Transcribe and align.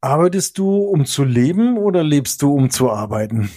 Arbeitest 0.00 0.58
du, 0.58 0.78
um 0.78 1.06
zu 1.06 1.24
leben 1.24 1.76
oder 1.76 2.04
lebst 2.04 2.42
du, 2.42 2.54
um 2.54 2.70
zu 2.70 2.90
arbeiten? 2.90 3.50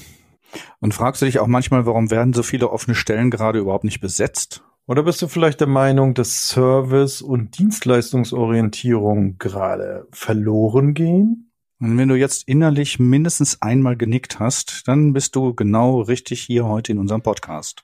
Und 0.80 0.94
fragst 0.94 1.22
du 1.22 1.28
dich 1.28 1.38
auch 1.38 1.46
manchmal, 1.46 1.86
warum 1.86 2.10
werden 2.10 2.34
so 2.34 2.42
viele 2.42 2.72
offene 2.72 2.96
Stellen 2.96 3.30
gerade 3.30 3.60
überhaupt 3.60 3.84
nicht 3.84 4.02
besetzt? 4.02 4.64
Oder 4.88 5.04
bist 5.04 5.22
du 5.22 5.28
vielleicht 5.28 5.60
der 5.60 5.68
Meinung, 5.68 6.16
dass 6.16 6.50
Service- 6.50 7.22
und 7.22 7.60
Dienstleistungsorientierung 7.60 9.38
gerade 9.38 10.08
verloren 10.12 10.96
gehen? 10.96 11.52
Und 11.80 11.98
wenn 12.00 12.10
du 12.10 12.16
jetzt 12.16 12.48
innerlich 12.48 12.98
mindestens 12.98 13.62
einmal 13.62 13.96
genickt 13.96 14.40
hast, 14.40 14.88
dann 14.88 15.14
bist 15.14 15.36
du 15.36 15.54
genau 15.54 16.02
richtig 16.02 16.42
hier 16.42 16.66
heute 16.66 16.92
in 16.92 16.98
unserem 16.98 17.22
Podcast. 17.22 17.84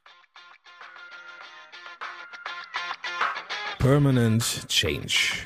Permanent 3.78 4.68
Change. 4.68 5.46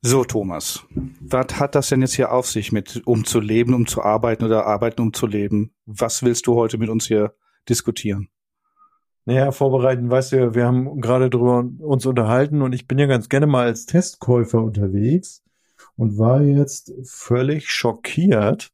So, 0.00 0.22
Thomas, 0.22 0.84
was 1.20 1.58
hat 1.58 1.74
das 1.74 1.88
denn 1.88 2.02
jetzt 2.02 2.14
hier 2.14 2.30
auf 2.30 2.46
sich 2.46 2.70
mit 2.70 3.02
um 3.04 3.24
zu 3.24 3.40
leben, 3.40 3.74
um 3.74 3.84
zu 3.88 4.00
arbeiten 4.00 4.44
oder 4.44 4.64
arbeiten, 4.64 5.02
um 5.02 5.12
zu 5.12 5.26
leben? 5.26 5.74
Was 5.86 6.22
willst 6.22 6.46
du 6.46 6.54
heute 6.54 6.78
mit 6.78 6.88
uns 6.88 7.06
hier 7.08 7.34
diskutieren? 7.68 8.28
Naja, 9.24 9.50
vorbereiten, 9.50 10.08
weißt 10.08 10.32
du, 10.32 10.54
wir 10.54 10.66
haben 10.66 11.00
gerade 11.00 11.30
drüber 11.30 11.68
uns 11.80 12.06
unterhalten 12.06 12.62
und 12.62 12.74
ich 12.74 12.86
bin 12.86 12.98
ja 12.98 13.06
ganz 13.06 13.28
gerne 13.28 13.48
mal 13.48 13.66
als 13.66 13.86
Testkäufer 13.86 14.62
unterwegs 14.62 15.42
und 15.96 16.16
war 16.16 16.42
jetzt 16.42 16.92
völlig 17.02 17.68
schockiert, 17.68 18.70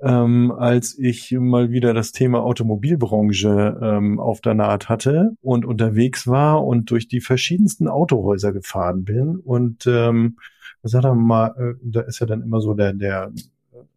ähm, 0.00 0.52
als 0.52 0.98
ich 0.98 1.32
mal 1.32 1.70
wieder 1.70 1.94
das 1.94 2.12
Thema 2.12 2.42
Automobilbranche 2.42 3.78
ähm, 3.82 4.20
auf 4.20 4.40
der 4.40 4.54
Naht 4.54 4.88
hatte 4.88 5.36
und 5.40 5.64
unterwegs 5.64 6.26
war 6.26 6.64
und 6.64 6.90
durch 6.90 7.08
die 7.08 7.20
verschiedensten 7.20 7.88
Autohäuser 7.88 8.52
gefahren 8.52 9.04
bin. 9.04 9.36
Und 9.36 9.86
ähm, 9.86 10.38
sag 10.82 11.02
doch 11.02 11.14
mal, 11.14 11.54
äh, 11.58 11.78
da 11.82 12.00
ist 12.02 12.20
ja 12.20 12.26
dann 12.26 12.42
immer 12.42 12.60
so 12.60 12.74
der, 12.74 12.92
der 12.92 13.32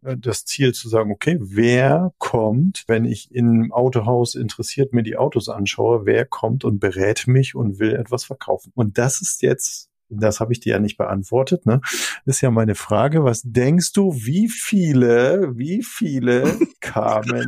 äh, 0.02 0.16
das 0.16 0.44
Ziel 0.44 0.72
zu 0.72 0.88
sagen, 0.88 1.10
okay, 1.10 1.38
wer 1.40 2.12
kommt, 2.18 2.84
wenn 2.86 3.04
ich 3.04 3.34
im 3.34 3.72
Autohaus 3.72 4.34
interessiert 4.34 4.92
mir 4.92 5.02
die 5.02 5.16
Autos 5.16 5.48
anschaue, 5.48 6.06
wer 6.06 6.24
kommt 6.24 6.64
und 6.64 6.78
berät 6.78 7.26
mich 7.26 7.54
und 7.54 7.78
will 7.78 7.94
etwas 7.94 8.24
verkaufen? 8.24 8.72
Und 8.74 8.98
das 8.98 9.20
ist 9.20 9.42
jetzt 9.42 9.87
das 10.08 10.40
habe 10.40 10.52
ich 10.52 10.60
dir 10.60 10.74
ja 10.74 10.78
nicht 10.78 10.96
beantwortet, 10.96 11.66
ne? 11.66 11.80
Ist 12.24 12.40
ja 12.40 12.50
meine 12.50 12.74
Frage. 12.74 13.24
Was 13.24 13.42
denkst 13.44 13.92
du, 13.92 14.14
wie 14.14 14.48
viele, 14.48 15.56
wie 15.56 15.82
viele 15.82 16.58
kamen 16.80 17.46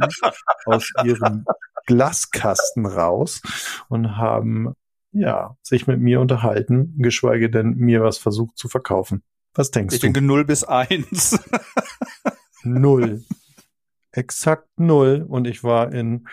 aus 0.66 0.90
ihrem 1.04 1.44
Glaskasten 1.86 2.86
raus 2.86 3.40
und 3.88 4.16
haben, 4.16 4.74
ja, 5.12 5.56
sich 5.62 5.86
mit 5.86 6.00
mir 6.00 6.20
unterhalten, 6.20 6.94
geschweige 6.98 7.50
denn 7.50 7.74
mir 7.76 8.02
was 8.02 8.18
versucht 8.18 8.58
zu 8.58 8.68
verkaufen? 8.68 9.22
Was 9.54 9.70
denkst 9.70 9.94
ich 9.94 10.00
du? 10.00 10.06
Ich 10.06 10.12
denke 10.12 10.26
null 10.26 10.44
bis 10.44 10.64
eins. 10.64 11.38
null. 12.62 13.24
Exakt 14.12 14.68
null. 14.76 15.24
Und 15.26 15.46
ich 15.46 15.64
war 15.64 15.92
in 15.92 16.26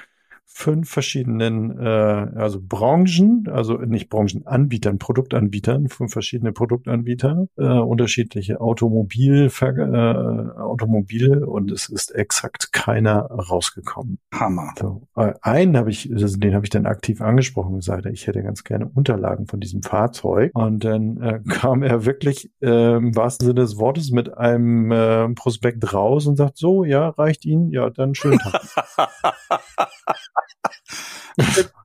fünf 0.47 0.89
verschiedenen, 0.89 1.77
äh, 1.77 1.85
also 1.85 2.59
Branchen, 2.61 3.47
also 3.51 3.77
nicht 3.77 4.09
Branchenanbietern, 4.09 4.97
Produktanbietern, 4.97 5.89
fünf 5.89 6.13
verschiedene 6.13 6.51
Produktanbieter, 6.51 7.47
äh, 7.57 7.63
unterschiedliche 7.63 8.59
Automobil, 8.59 9.51
äh, 9.61 10.59
Automobil 10.59 11.43
und 11.43 11.71
es 11.71 11.89
ist 11.89 12.15
exakt 12.15 12.73
keiner 12.73 13.25
rausgekommen. 13.25 14.19
Hammer. 14.33 14.73
So, 14.79 15.07
äh, 15.15 15.33
einen 15.41 15.77
habe 15.77 15.91
ich, 15.91 16.11
also 16.11 16.37
den 16.37 16.55
habe 16.55 16.65
ich 16.65 16.71
dann 16.71 16.85
aktiv 16.85 17.21
angesprochen 17.21 17.73
und 17.73 17.79
gesagt, 17.79 18.05
ich 18.07 18.25
hätte 18.25 18.41
ganz 18.41 18.63
gerne 18.63 18.87
Unterlagen 18.87 19.47
von 19.47 19.59
diesem 19.59 19.83
Fahrzeug. 19.83 20.51
Und 20.55 20.83
dann 20.83 21.21
äh, 21.21 21.39
kam 21.49 21.83
er 21.83 22.05
wirklich 22.05 22.49
äh, 22.61 22.95
im 22.95 23.15
wahrsten 23.15 23.45
Sinne 23.45 23.61
des 23.61 23.77
Wortes 23.77 24.11
mit 24.11 24.37
einem 24.37 24.91
äh, 24.91 25.29
Prospekt 25.29 25.93
raus 25.93 26.25
und 26.25 26.37
sagt, 26.37 26.57
so, 26.57 26.83
ja, 26.83 27.09
reicht 27.09 27.45
Ihnen, 27.45 27.69
ja, 27.69 27.89
dann 27.89 28.15
schönen 28.15 28.39
Tag. 28.39 28.61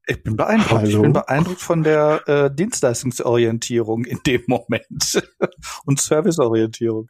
Ich 0.06 0.22
bin 0.22 0.36
beeindruckt. 0.36 0.72
Hallo? 0.72 0.88
Ich 0.88 1.00
bin 1.00 1.12
beeindruckt 1.12 1.60
von 1.60 1.82
der 1.82 2.26
äh, 2.26 2.54
Dienstleistungsorientierung 2.54 4.04
in 4.04 4.20
dem 4.26 4.42
Moment 4.46 5.22
und 5.84 6.00
Serviceorientierung. 6.00 7.08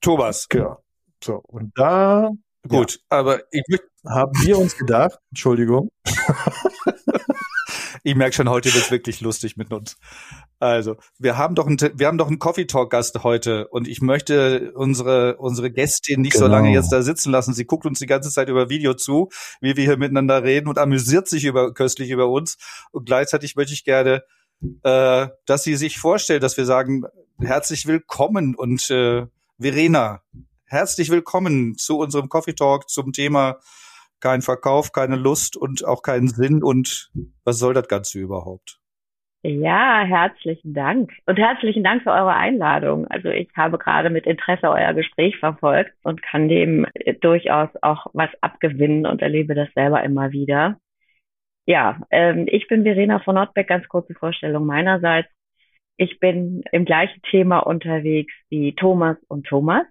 Thomas. 0.00 0.46
Ja. 0.52 0.78
So, 1.22 1.40
und 1.46 1.72
da. 1.76 2.30
Gut, 2.68 2.94
ja. 2.94 3.18
aber 3.18 3.40
ich 3.50 3.62
haben 4.06 4.32
wir 4.42 4.58
uns 4.58 4.76
gedacht, 4.76 5.18
Entschuldigung. 5.30 5.90
ich 8.04 8.14
merke 8.14 8.36
schon, 8.36 8.50
heute 8.50 8.72
wird 8.74 8.90
wirklich 8.90 9.22
lustig 9.22 9.56
mit 9.56 9.72
uns. 9.72 9.96
Also, 10.58 10.96
wir 11.18 11.38
haben 11.38 11.54
doch 11.54 11.66
einen, 11.66 11.78
wir 11.94 12.06
haben 12.06 12.18
doch 12.18 12.28
einen 12.28 12.38
Coffee 12.38 12.66
Talk 12.66 12.90
Gast 12.90 13.24
heute 13.24 13.66
und 13.68 13.88
ich 13.88 14.02
möchte 14.02 14.72
unsere, 14.74 15.38
unsere 15.38 15.70
Gästin 15.70 16.20
nicht 16.20 16.34
genau. 16.34 16.44
so 16.44 16.50
lange 16.50 16.70
jetzt 16.70 16.92
da 16.92 17.00
sitzen 17.00 17.32
lassen. 17.32 17.54
Sie 17.54 17.64
guckt 17.64 17.86
uns 17.86 17.98
die 17.98 18.06
ganze 18.06 18.30
Zeit 18.30 18.50
über 18.50 18.68
Video 18.68 18.92
zu, 18.92 19.30
wie 19.62 19.76
wir 19.76 19.84
hier 19.84 19.96
miteinander 19.96 20.44
reden 20.44 20.68
und 20.68 20.78
amüsiert 20.78 21.28
sich 21.28 21.44
über, 21.46 21.72
köstlich 21.72 22.10
über 22.10 22.28
uns. 22.28 22.58
Und 22.92 23.06
gleichzeitig 23.06 23.56
möchte 23.56 23.72
ich 23.72 23.84
gerne, 23.84 24.22
äh, 24.82 25.28
dass 25.46 25.64
sie 25.64 25.76
sich 25.76 25.98
vorstellt, 25.98 26.42
dass 26.42 26.58
wir 26.58 26.66
sagen, 26.66 27.04
herzlich 27.40 27.86
willkommen 27.86 28.54
und, 28.54 28.90
äh, 28.90 29.26
Verena, 29.58 30.22
herzlich 30.66 31.08
willkommen 31.08 31.78
zu 31.78 31.98
unserem 31.98 32.28
Coffee 32.28 32.54
Talk 32.54 32.90
zum 32.90 33.14
Thema 33.14 33.60
kein 34.24 34.40
Verkauf, 34.40 34.92
keine 34.92 35.16
Lust 35.16 35.54
und 35.54 35.84
auch 35.84 36.02
keinen 36.02 36.28
Sinn 36.28 36.62
und 36.62 37.10
was 37.44 37.58
soll 37.58 37.74
das 37.74 37.88
Ganze 37.88 38.18
überhaupt? 38.18 38.78
Ja, 39.42 40.02
herzlichen 40.02 40.72
Dank. 40.72 41.12
Und 41.26 41.38
herzlichen 41.38 41.84
Dank 41.84 42.02
für 42.02 42.10
eure 42.10 42.32
Einladung. 42.32 43.06
Also 43.08 43.28
ich 43.28 43.50
habe 43.54 43.76
gerade 43.76 44.08
mit 44.08 44.24
Interesse 44.24 44.70
euer 44.70 44.94
Gespräch 44.94 45.36
verfolgt 45.36 45.92
und 46.02 46.22
kann 46.22 46.48
dem 46.48 46.86
durchaus 47.20 47.68
auch 47.82 48.06
was 48.14 48.30
abgewinnen 48.40 49.04
und 49.04 49.20
erlebe 49.20 49.54
das 49.54 49.68
selber 49.74 50.02
immer 50.02 50.32
wieder. 50.32 50.78
Ja, 51.66 52.00
ähm, 52.10 52.46
ich 52.48 52.66
bin 52.68 52.84
Verena 52.84 53.18
von 53.18 53.34
Nordbeck, 53.34 53.68
ganz 53.68 53.86
kurze 53.88 54.14
Vorstellung 54.14 54.64
meinerseits. 54.64 55.28
Ich 55.98 56.18
bin 56.18 56.64
im 56.72 56.86
gleichen 56.86 57.20
Thema 57.30 57.58
unterwegs 57.58 58.32
wie 58.48 58.74
Thomas 58.74 59.18
und 59.28 59.46
Thomas 59.46 59.84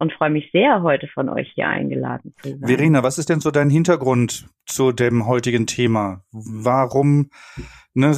und 0.00 0.12
freue 0.14 0.30
mich 0.30 0.50
sehr, 0.50 0.82
heute 0.82 1.06
von 1.08 1.28
euch 1.28 1.52
hier 1.54 1.68
eingeladen 1.68 2.34
zu 2.38 2.48
sein. 2.48 2.66
Verena, 2.66 3.02
was 3.02 3.18
ist 3.18 3.28
denn 3.28 3.40
so 3.40 3.50
dein 3.50 3.68
Hintergrund 3.68 4.48
zu 4.64 4.92
dem 4.92 5.26
heutigen 5.26 5.66
Thema? 5.66 6.24
Warum, 6.32 7.30
ne, 7.92 8.12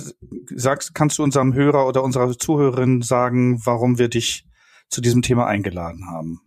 sagst, 0.46 0.94
kannst 0.94 1.18
du 1.18 1.24
unserem 1.24 1.54
Hörer 1.54 1.88
oder 1.88 2.04
unserer 2.04 2.30
Zuhörerin 2.30 3.02
sagen, 3.02 3.60
warum 3.66 3.98
wir 3.98 4.08
dich 4.08 4.44
zu 4.88 5.00
diesem 5.00 5.22
Thema 5.22 5.46
eingeladen 5.46 6.06
haben? 6.08 6.40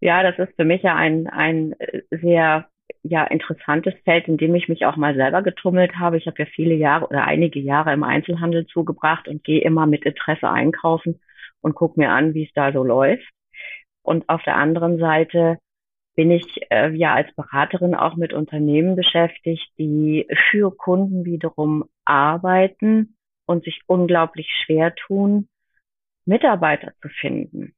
Ja, 0.00 0.22
das 0.22 0.38
ist 0.38 0.54
für 0.56 0.66
mich 0.66 0.82
ja 0.82 0.94
ein, 0.94 1.26
ein 1.26 1.74
sehr 2.10 2.66
ja, 3.02 3.24
interessantes 3.24 3.94
Feld, 4.04 4.28
in 4.28 4.36
dem 4.36 4.54
ich 4.54 4.68
mich 4.68 4.84
auch 4.84 4.96
mal 4.96 5.14
selber 5.14 5.42
getummelt 5.42 5.96
habe. 5.98 6.18
Ich 6.18 6.26
habe 6.26 6.42
ja 6.42 6.46
viele 6.54 6.74
Jahre 6.74 7.06
oder 7.06 7.24
einige 7.24 7.60
Jahre 7.60 7.94
im 7.94 8.02
Einzelhandel 8.02 8.66
zugebracht 8.66 9.26
und 9.26 9.42
gehe 9.42 9.62
immer 9.62 9.86
mit 9.86 10.04
Interesse 10.04 10.50
einkaufen 10.50 11.20
und 11.62 11.74
gucke 11.74 11.98
mir 11.98 12.10
an, 12.10 12.34
wie 12.34 12.44
es 12.44 12.52
da 12.54 12.72
so 12.72 12.84
läuft. 12.84 13.26
Und 14.06 14.28
auf 14.28 14.42
der 14.44 14.56
anderen 14.56 14.98
Seite 14.98 15.58
bin 16.14 16.30
ich 16.30 16.46
äh, 16.70 16.90
ja 16.92 17.14
als 17.14 17.34
Beraterin 17.34 17.94
auch 17.94 18.16
mit 18.16 18.32
Unternehmen 18.32 18.94
beschäftigt, 18.94 19.68
die 19.78 20.26
für 20.50 20.74
Kunden 20.74 21.24
wiederum 21.24 21.84
arbeiten 22.04 23.16
und 23.46 23.64
sich 23.64 23.82
unglaublich 23.86 24.48
schwer 24.64 24.94
tun, 24.94 25.48
Mitarbeiter 26.24 26.92
zu 27.02 27.08
finden. 27.08 27.74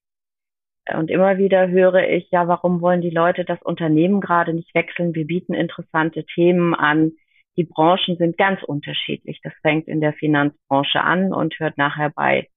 Und 0.94 1.10
immer 1.10 1.38
wieder 1.38 1.69
höre 1.69 2.08
ich, 2.08 2.30
ja, 2.30 2.46
warum 2.46 2.80
wollen 2.80 3.00
die 3.00 3.10
Leute 3.10 3.44
das 3.44 3.60
Unternehmen 3.62 4.20
gerade 4.20 4.54
nicht 4.54 4.75
wechseln? 4.75 5.14
Wir 5.14 5.26
bieten 5.26 5.54
interessante 5.54 6.25
Themen 6.25 6.75
an. 6.75 7.12
Die 7.56 7.64
Branchen 7.64 8.16
sind 8.16 8.38
ganz 8.38 8.62
unterschiedlich. 8.62 9.40
Das 9.42 9.52
fängt 9.62 9.88
in 9.88 10.00
der 10.00 10.12
Finanzbranche 10.12 11.00
an 11.00 11.32
und 11.32 11.58
hört 11.58 11.76
nachher 11.76 12.10
bei 12.10 12.48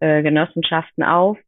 äh, 0.00 0.22
Genossenschaften 0.22 1.04
auf. 1.04 1.38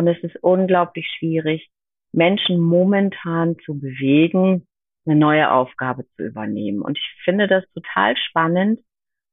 Und 0.00 0.06
es 0.06 0.18
ist 0.24 0.42
unglaublich 0.42 1.06
schwierig, 1.18 1.68
Menschen 2.10 2.58
momentan 2.58 3.58
zu 3.66 3.78
bewegen, 3.78 4.66
eine 5.04 5.14
neue 5.14 5.52
Aufgabe 5.52 6.06
zu 6.16 6.22
übernehmen. 6.22 6.80
Und 6.80 6.96
ich 6.96 7.22
finde 7.22 7.48
das 7.48 7.64
total 7.74 8.16
spannend, 8.16 8.80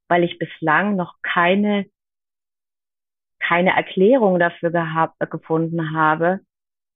weil 0.10 0.26
ich 0.26 0.38
bislang 0.38 0.98
noch 0.98 1.16
keine, 1.24 1.86
keine 3.40 3.78
Erklärung 3.78 4.40
dafür 4.40 4.72
gehabt, 4.72 5.18
gefunden 5.32 5.96
habe, 5.96 6.42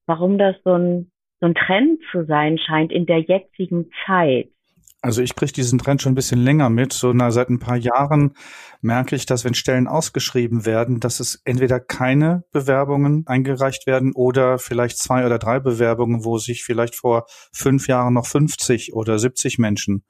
warum 0.04 0.36
das 0.36 0.54
so 0.64 0.74
ein, 0.74 1.10
so 1.40 1.46
ein 1.46 1.54
Trend 1.54 1.98
zu 2.10 2.26
sein 2.26 2.58
scheint 2.58 2.92
in 2.92 3.06
der 3.06 3.20
jetzigen 3.20 3.90
Zeit. 4.04 4.50
Also 5.04 5.20
ich 5.20 5.34
kriege 5.34 5.50
diesen 5.52 5.80
Trend 5.80 6.00
schon 6.00 6.12
ein 6.12 6.14
bisschen 6.14 6.38
länger 6.38 6.70
mit. 6.70 6.92
So 6.92 7.12
na, 7.12 7.32
seit 7.32 7.50
ein 7.50 7.58
paar 7.58 7.76
Jahren 7.76 8.34
merke 8.80 9.16
ich, 9.16 9.26
dass 9.26 9.44
wenn 9.44 9.54
Stellen 9.54 9.88
ausgeschrieben 9.88 10.64
werden, 10.64 11.00
dass 11.00 11.18
es 11.18 11.42
entweder 11.44 11.80
keine 11.80 12.44
Bewerbungen 12.52 13.24
eingereicht 13.26 13.88
werden 13.88 14.12
oder 14.14 14.58
vielleicht 14.58 14.98
zwei 14.98 15.26
oder 15.26 15.40
drei 15.40 15.58
Bewerbungen, 15.58 16.24
wo 16.24 16.38
sich 16.38 16.62
vielleicht 16.62 16.94
vor 16.94 17.26
fünf 17.52 17.88
Jahren 17.88 18.14
noch 18.14 18.26
50 18.26 18.94
oder 18.94 19.18
70 19.18 19.58
Menschen 19.58 20.04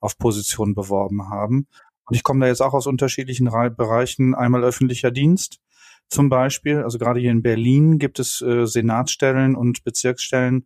auf 0.00 0.16
Positionen 0.16 0.74
beworben 0.74 1.28
haben. 1.28 1.66
Und 2.06 2.16
ich 2.16 2.22
komme 2.22 2.40
da 2.40 2.46
jetzt 2.46 2.62
auch 2.62 2.72
aus 2.72 2.86
unterschiedlichen 2.86 3.50
Bereichen. 3.76 4.34
Einmal 4.34 4.64
öffentlicher 4.64 5.10
Dienst 5.10 5.60
zum 6.08 6.30
Beispiel. 6.30 6.82
Also 6.82 6.98
gerade 6.98 7.20
hier 7.20 7.32
in 7.32 7.42
Berlin 7.42 7.98
gibt 7.98 8.18
es 8.18 8.40
äh, 8.40 8.66
Senatsstellen 8.66 9.54
und 9.54 9.84
Bezirksstellen. 9.84 10.64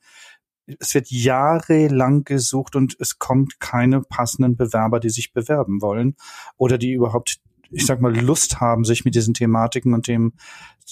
Es 0.80 0.94
wird 0.94 1.10
jahrelang 1.10 2.24
gesucht 2.24 2.76
und 2.76 2.96
es 2.98 3.18
kommt 3.18 3.60
keine 3.60 4.00
passenden 4.00 4.56
Bewerber, 4.56 5.00
die 5.00 5.10
sich 5.10 5.32
bewerben 5.32 5.82
wollen 5.82 6.16
oder 6.56 6.78
die 6.78 6.92
überhaupt, 6.92 7.40
ich 7.70 7.86
sag 7.86 8.00
mal, 8.00 8.14
Lust 8.14 8.60
haben, 8.60 8.84
sich 8.84 9.04
mit 9.04 9.14
diesen 9.14 9.34
Thematiken 9.34 9.94
und 9.94 10.08
dem 10.08 10.34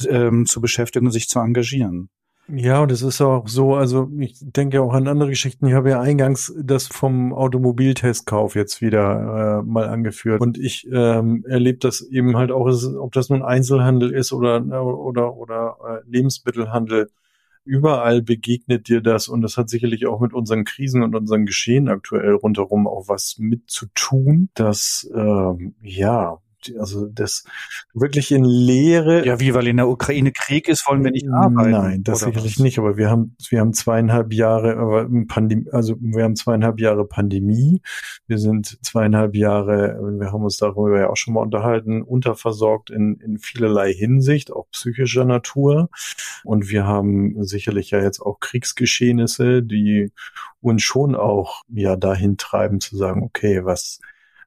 ähm, 0.09 0.47
zu 0.47 0.61
beschäftigen 0.61 1.07
und 1.07 1.13
sich 1.13 1.29
zu 1.29 1.39
engagieren. 1.39 2.11
Ja, 2.53 2.83
und 2.83 2.91
es 2.91 3.03
ist 3.03 3.21
auch 3.21 3.47
so, 3.47 3.75
also 3.75 4.11
ich 4.19 4.35
denke 4.41 4.83
auch 4.83 4.93
an 4.93 5.07
andere 5.07 5.29
Geschichten. 5.29 5.67
Ich 5.67 5.75
habe 5.75 5.91
ja 5.91 6.01
eingangs 6.01 6.53
das 6.61 6.89
vom 6.89 7.33
Automobiltestkauf 7.33 8.57
jetzt 8.57 8.81
wieder 8.81 9.61
äh, 9.61 9.63
mal 9.63 9.89
angeführt. 9.89 10.41
Und 10.41 10.59
ich 10.59 10.89
ähm, 10.93 11.45
erlebe 11.47 11.79
das 11.79 12.01
eben 12.03 12.37
halt 12.37 12.51
auch, 12.51 12.69
ob 12.99 13.13
das 13.13 13.29
nun 13.29 13.43
Einzelhandel 13.43 14.11
ist 14.11 14.33
oder, 14.33 14.65
oder, 14.83 15.37
oder 15.37 15.77
äh, 15.87 16.11
Lebensmittelhandel. 16.11 17.11
Überall 17.65 18.23
begegnet 18.23 18.89
dir 18.89 19.01
das 19.01 19.29
und 19.29 19.43
das 19.43 19.57
hat 19.57 19.69
sicherlich 19.69 20.07
auch 20.07 20.21
mit 20.21 20.33
unseren 20.33 20.65
Krisen 20.65 21.03
und 21.03 21.15
unseren 21.15 21.47
Geschehen 21.47 21.89
aktuell 21.89 22.33
rundherum 22.35 22.87
auch 22.87 23.09
was 23.09 23.37
mit 23.39 23.71
zu 23.71 23.87
tun, 23.95 24.49
dass 24.55 25.11
ähm, 25.15 25.75
ja 25.83 26.41
also 26.79 27.07
das 27.07 27.45
wirklich 27.95 28.33
in 28.33 28.45
Leere. 28.45 29.27
Ja, 29.27 29.41
wie, 29.41 29.55
weil 29.55 29.67
in 29.67 29.77
der 29.77 29.89
Ukraine 29.89 30.33
Krieg 30.33 30.69
ist, 30.69 30.87
wollen 30.89 31.05
wir 31.05 31.11
nicht 31.11 31.29
arbeiten. 31.29 31.71
Nein, 31.71 32.03
das 32.03 32.21
sicherlich 32.21 32.59
was? 32.59 32.63
nicht, 32.63 32.79
aber 32.79 32.97
wir 32.97 33.11
haben, 33.11 33.37
wir 33.49 33.61
haben 33.61 33.73
zweieinhalb 33.73 34.33
Jahre, 34.33 35.09
Pandemie, 35.29 35.69
also 35.73 35.97
wir 36.01 36.25
haben 36.25 36.37
zweieinhalb 36.37 36.81
Jahre 36.81 37.07
Pandemie. 37.07 37.81
Wir 38.27 38.39
sind 38.39 38.79
zweieinhalb 38.83 39.35
Jahre, 39.35 39.99
wir 40.19 40.33
haben 40.33 40.45
uns 40.45 40.57
darüber 40.57 40.99
ja 40.99 41.11
auch 41.11 41.17
schon 41.17 41.35
mal 41.35 41.43
unterhalten, 41.43 42.03
unterversorgt 42.03 42.91
in, 42.91 43.17
in 43.17 43.39
vielerlei 43.39 43.93
Hinsicht, 43.93 44.53
auch 44.53 44.67
psychischer 44.71 45.25
Natur. 45.25 45.89
Und 46.45 46.71
wir 46.71 46.87
haben 46.87 47.43
sicherlich 47.45 47.91
ja 47.91 48.03
jetzt 48.03 48.21
auch 48.21 48.41
Kriegsgeschehnisse, 48.41 49.63
die 49.63 50.13
uns 50.61 50.83
schon 50.83 51.15
auch 51.15 51.63
ja 51.69 51.97
dahin 51.97 52.37
treiben 52.37 52.81
zu 52.81 52.97
sagen, 52.97 53.23
okay, 53.23 53.65
was 53.65 54.01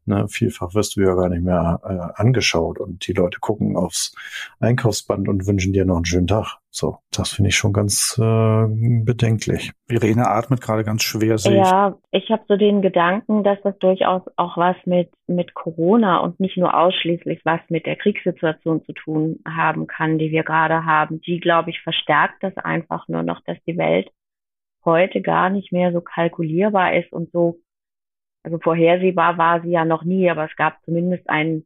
Ne, 0.06 0.28
vielfach 0.28 0.74
wirst 0.74 0.96
du 0.96 1.02
ja 1.02 1.14
gar 1.14 1.30
nicht 1.30 1.44
mehr 1.44 1.80
äh, 1.84 2.22
angeschaut 2.22 2.80
und 2.80 3.08
die 3.08 3.14
Leute 3.14 3.40
gucken 3.40 3.76
aufs 3.76 4.16
Einkaufsband 4.60 5.28
und 5.28 5.46
wünschen 5.46 5.72
dir 5.74 5.86
noch 5.86 5.98
einen 5.98 6.06
schönen 6.06 6.28
Tag. 6.28 6.58
So, 6.72 6.98
das 7.12 7.34
finde 7.34 7.50
ich 7.50 7.56
schon 7.56 7.74
ganz 7.74 8.18
äh, 8.20 8.66
bedenklich. 9.04 9.72
Irene 9.88 10.28
atmet 10.28 10.62
gerade 10.62 10.84
ganz 10.84 11.04
schwer. 11.04 11.36
Ja, 11.38 11.98
ich, 12.12 12.24
ich 12.24 12.32
habe 12.32 12.44
so 12.48 12.58
den 12.58 12.82
Gedanken, 12.82 13.44
dass 13.44 13.60
das 13.64 13.78
durchaus 13.80 14.24
auch 14.36 14.58
was 14.58 14.76
mit 14.86 15.10
mit 15.28 15.54
Corona 15.54 16.18
und 16.18 16.40
nicht 16.40 16.58
nur 16.58 16.76
ausschließlich 16.76 17.42
was 17.46 17.62
mit 17.70 17.86
der 17.86 17.96
Kriegssituation 17.96 18.84
zu 18.86 18.94
tun 18.94 19.40
haben 19.48 19.88
kann, 19.88 20.18
die 20.18 20.32
wir 20.32 20.44
gerade 20.44 20.86
haben. 20.86 21.22
Die, 21.22 21.40
glaube 21.40 21.70
ich, 21.70 21.82
verstärkt 21.82 22.42
das 22.42 22.58
einfach 22.58 23.08
nur 23.08 23.24
noch, 23.24 23.42
dass 23.46 23.58
die 23.68 23.78
Welt 23.78 24.10
heute 24.86 25.22
gar 25.22 25.50
nicht 25.50 25.72
mehr 25.72 25.92
so 25.92 26.02
kalkulierbar 26.02 26.96
ist 26.96 27.12
und 27.12 27.32
so 27.32 27.60
also 28.44 28.58
vorhersehbar 28.60 29.38
war 29.38 29.62
sie 29.62 29.72
ja 29.72 29.86
noch 29.86 30.04
nie, 30.04 30.30
aber 30.30 30.46
es 30.46 30.56
gab 30.56 30.82
zumindest 30.86 31.30
ein, 31.30 31.66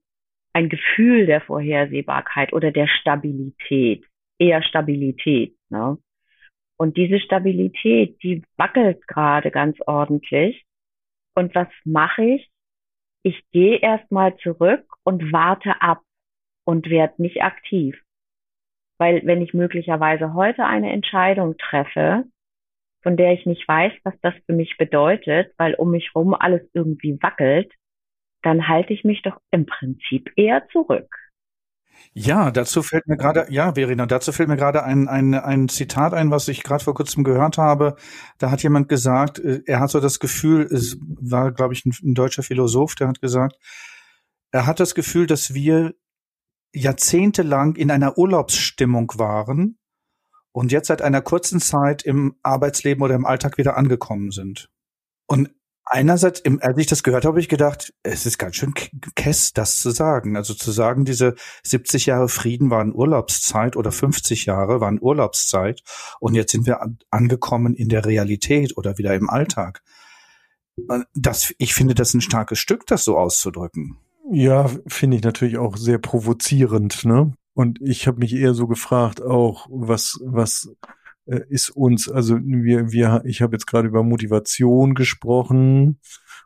ein 0.53 0.69
Gefühl 0.69 1.25
der 1.25 1.41
Vorhersehbarkeit 1.41 2.53
oder 2.53 2.71
der 2.71 2.87
Stabilität, 2.87 4.05
eher 4.39 4.63
Stabilität. 4.63 5.55
Ne? 5.69 5.97
Und 6.77 6.97
diese 6.97 7.19
Stabilität, 7.19 8.21
die 8.23 8.43
wackelt 8.57 9.07
gerade 9.07 9.51
ganz 9.51 9.77
ordentlich. 9.85 10.65
Und 11.35 11.55
was 11.55 11.67
mache 11.85 12.23
ich? 12.23 12.49
Ich 13.23 13.41
gehe 13.51 13.77
erstmal 13.77 14.35
zurück 14.37 14.85
und 15.03 15.31
warte 15.31 15.81
ab 15.81 16.01
und 16.65 16.89
werde 16.89 17.21
nicht 17.21 17.41
aktiv. 17.41 18.01
Weil 18.99 19.25
wenn 19.25 19.41
ich 19.41 19.53
möglicherweise 19.53 20.33
heute 20.33 20.65
eine 20.65 20.91
Entscheidung 20.91 21.57
treffe, 21.57 22.25
von 23.03 23.17
der 23.17 23.33
ich 23.33 23.45
nicht 23.45 23.67
weiß, 23.67 23.93
was 24.03 24.13
das 24.21 24.33
für 24.45 24.53
mich 24.53 24.77
bedeutet, 24.77 25.53
weil 25.57 25.75
um 25.75 25.91
mich 25.91 26.11
rum 26.15 26.33
alles 26.33 26.61
irgendwie 26.73 27.17
wackelt, 27.21 27.71
dann 28.41 28.67
halte 28.67 28.93
ich 28.93 29.03
mich 29.03 29.21
doch 29.21 29.37
im 29.51 29.65
Prinzip 29.65 30.31
eher 30.35 30.67
zurück. 30.71 31.07
Ja, 32.13 32.51
dazu 32.51 32.83
fällt 32.83 33.07
mir 33.07 33.17
gerade, 33.17 33.47
ja, 33.49 33.73
Verena, 33.73 34.05
dazu 34.05 34.31
fällt 34.31 34.49
mir 34.49 34.57
gerade 34.57 34.83
ein, 34.83 35.07
ein, 35.07 35.33
ein 35.33 35.69
Zitat 35.69 36.13
ein, 36.13 36.31
was 36.31 36.47
ich 36.47 36.63
gerade 36.63 36.83
vor 36.83 36.93
kurzem 36.93 37.23
gehört 37.23 37.57
habe. 37.57 37.95
Da 38.37 38.51
hat 38.51 38.61
jemand 38.61 38.89
gesagt, 38.89 39.39
äh, 39.39 39.61
er 39.65 39.79
hat 39.79 39.89
so 39.89 39.99
das 39.99 40.19
Gefühl, 40.19 40.63
es 40.63 40.97
war, 40.99 41.51
glaube 41.51 41.73
ich, 41.73 41.85
ein, 41.85 41.93
ein 42.03 42.13
deutscher 42.13 42.43
Philosoph, 42.43 42.95
der 42.95 43.07
hat 43.07 43.21
gesagt, 43.21 43.57
er 44.51 44.67
hat 44.67 44.79
das 44.79 44.93
Gefühl, 44.95 45.25
dass 45.27 45.53
wir 45.53 45.93
jahrzehntelang 46.73 47.75
in 47.75 47.89
einer 47.89 48.17
Urlaubsstimmung 48.17 49.11
waren 49.15 49.77
und 50.53 50.71
jetzt 50.71 50.87
seit 50.87 51.01
einer 51.01 51.21
kurzen 51.21 51.59
Zeit 51.59 52.03
im 52.03 52.35
Arbeitsleben 52.43 53.03
oder 53.03 53.15
im 53.15 53.25
Alltag 53.25 53.57
wieder 53.57 53.75
angekommen 53.75 54.31
sind. 54.31 54.69
Und 55.27 55.49
einerseits, 55.85 56.43
als 56.61 56.77
ich 56.77 56.87
das 56.87 57.03
gehört 57.03 57.25
habe, 57.25 57.33
habe 57.33 57.39
ich 57.39 57.49
gedacht, 57.49 57.93
es 58.03 58.25
ist 58.25 58.37
ganz 58.37 58.55
schön 58.55 58.73
kess, 59.15 59.53
das 59.53 59.81
zu 59.81 59.89
sagen. 59.89 60.37
Also 60.37 60.53
zu 60.53 60.71
sagen, 60.71 61.05
diese 61.05 61.35
70 61.63 62.05
Jahre 62.05 62.29
Frieden 62.29 62.69
waren 62.69 62.93
Urlaubszeit 62.93 63.75
oder 63.75 63.91
50 63.91 64.45
Jahre 64.45 64.79
waren 64.79 64.99
Urlaubszeit 65.01 65.81
und 66.19 66.35
jetzt 66.35 66.51
sind 66.51 66.65
wir 66.65 66.81
angekommen 67.09 67.75
in 67.75 67.89
der 67.89 68.05
Realität 68.05 68.77
oder 68.77 68.97
wieder 68.97 69.13
im 69.15 69.29
Alltag. 69.29 69.81
Das, 71.13 71.53
ich 71.57 71.73
finde 71.73 71.95
das 71.95 72.13
ein 72.13 72.21
starkes 72.21 72.59
Stück, 72.59 72.85
das 72.87 73.03
so 73.03 73.17
auszudrücken. 73.17 73.97
Ja, 74.31 74.69
finde 74.87 75.17
ich 75.17 75.23
natürlich 75.23 75.57
auch 75.57 75.77
sehr 75.77 75.97
provozierend, 75.97 77.05
ne? 77.05 77.33
Und 77.53 77.79
ich 77.81 78.07
habe 78.07 78.19
mich 78.19 78.33
eher 78.33 78.53
so 78.53 78.67
gefragt, 78.67 79.21
auch 79.21 79.67
was 79.69 80.19
was 80.25 80.73
äh, 81.25 81.41
ist 81.49 81.69
uns, 81.69 82.09
also 82.09 82.37
wir 82.41 82.91
wir 82.91 83.23
ich 83.25 83.41
habe 83.41 83.55
jetzt 83.55 83.67
gerade 83.67 83.87
über 83.87 84.03
Motivation 84.03 84.95
gesprochen 84.95 85.99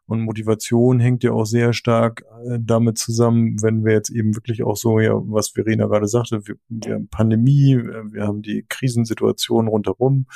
und 0.08 0.22
Motivation 0.22 1.00
hängt 1.00 1.24
ja 1.24 1.34
auch 1.34 1.46
sehr 1.46 1.74
stark 1.74 2.24
äh, 2.46 2.60
damit 2.62 2.98
zusammen, 2.98 3.62
wenn 3.62 3.84
wir 3.84 3.92
jetzt 3.94 4.10
eben 4.10 4.36
wirklich 4.36 4.64
auch 4.64 4.78
so, 4.78 5.00
ja, 5.02 5.12
was 5.14 5.50
Verena 5.50 5.88
gerade 5.88 6.08
sagte, 6.08 6.48
wir, 6.48 6.56
wir 6.70 6.96
haben 6.96 7.10
Pandemie, 7.10 7.74
äh, 7.74 8.14
wir 8.14 8.26
haben 8.26 8.42
die 8.42 8.66
Krisensituation 8.68 9.68
rundherum, 9.68 10.28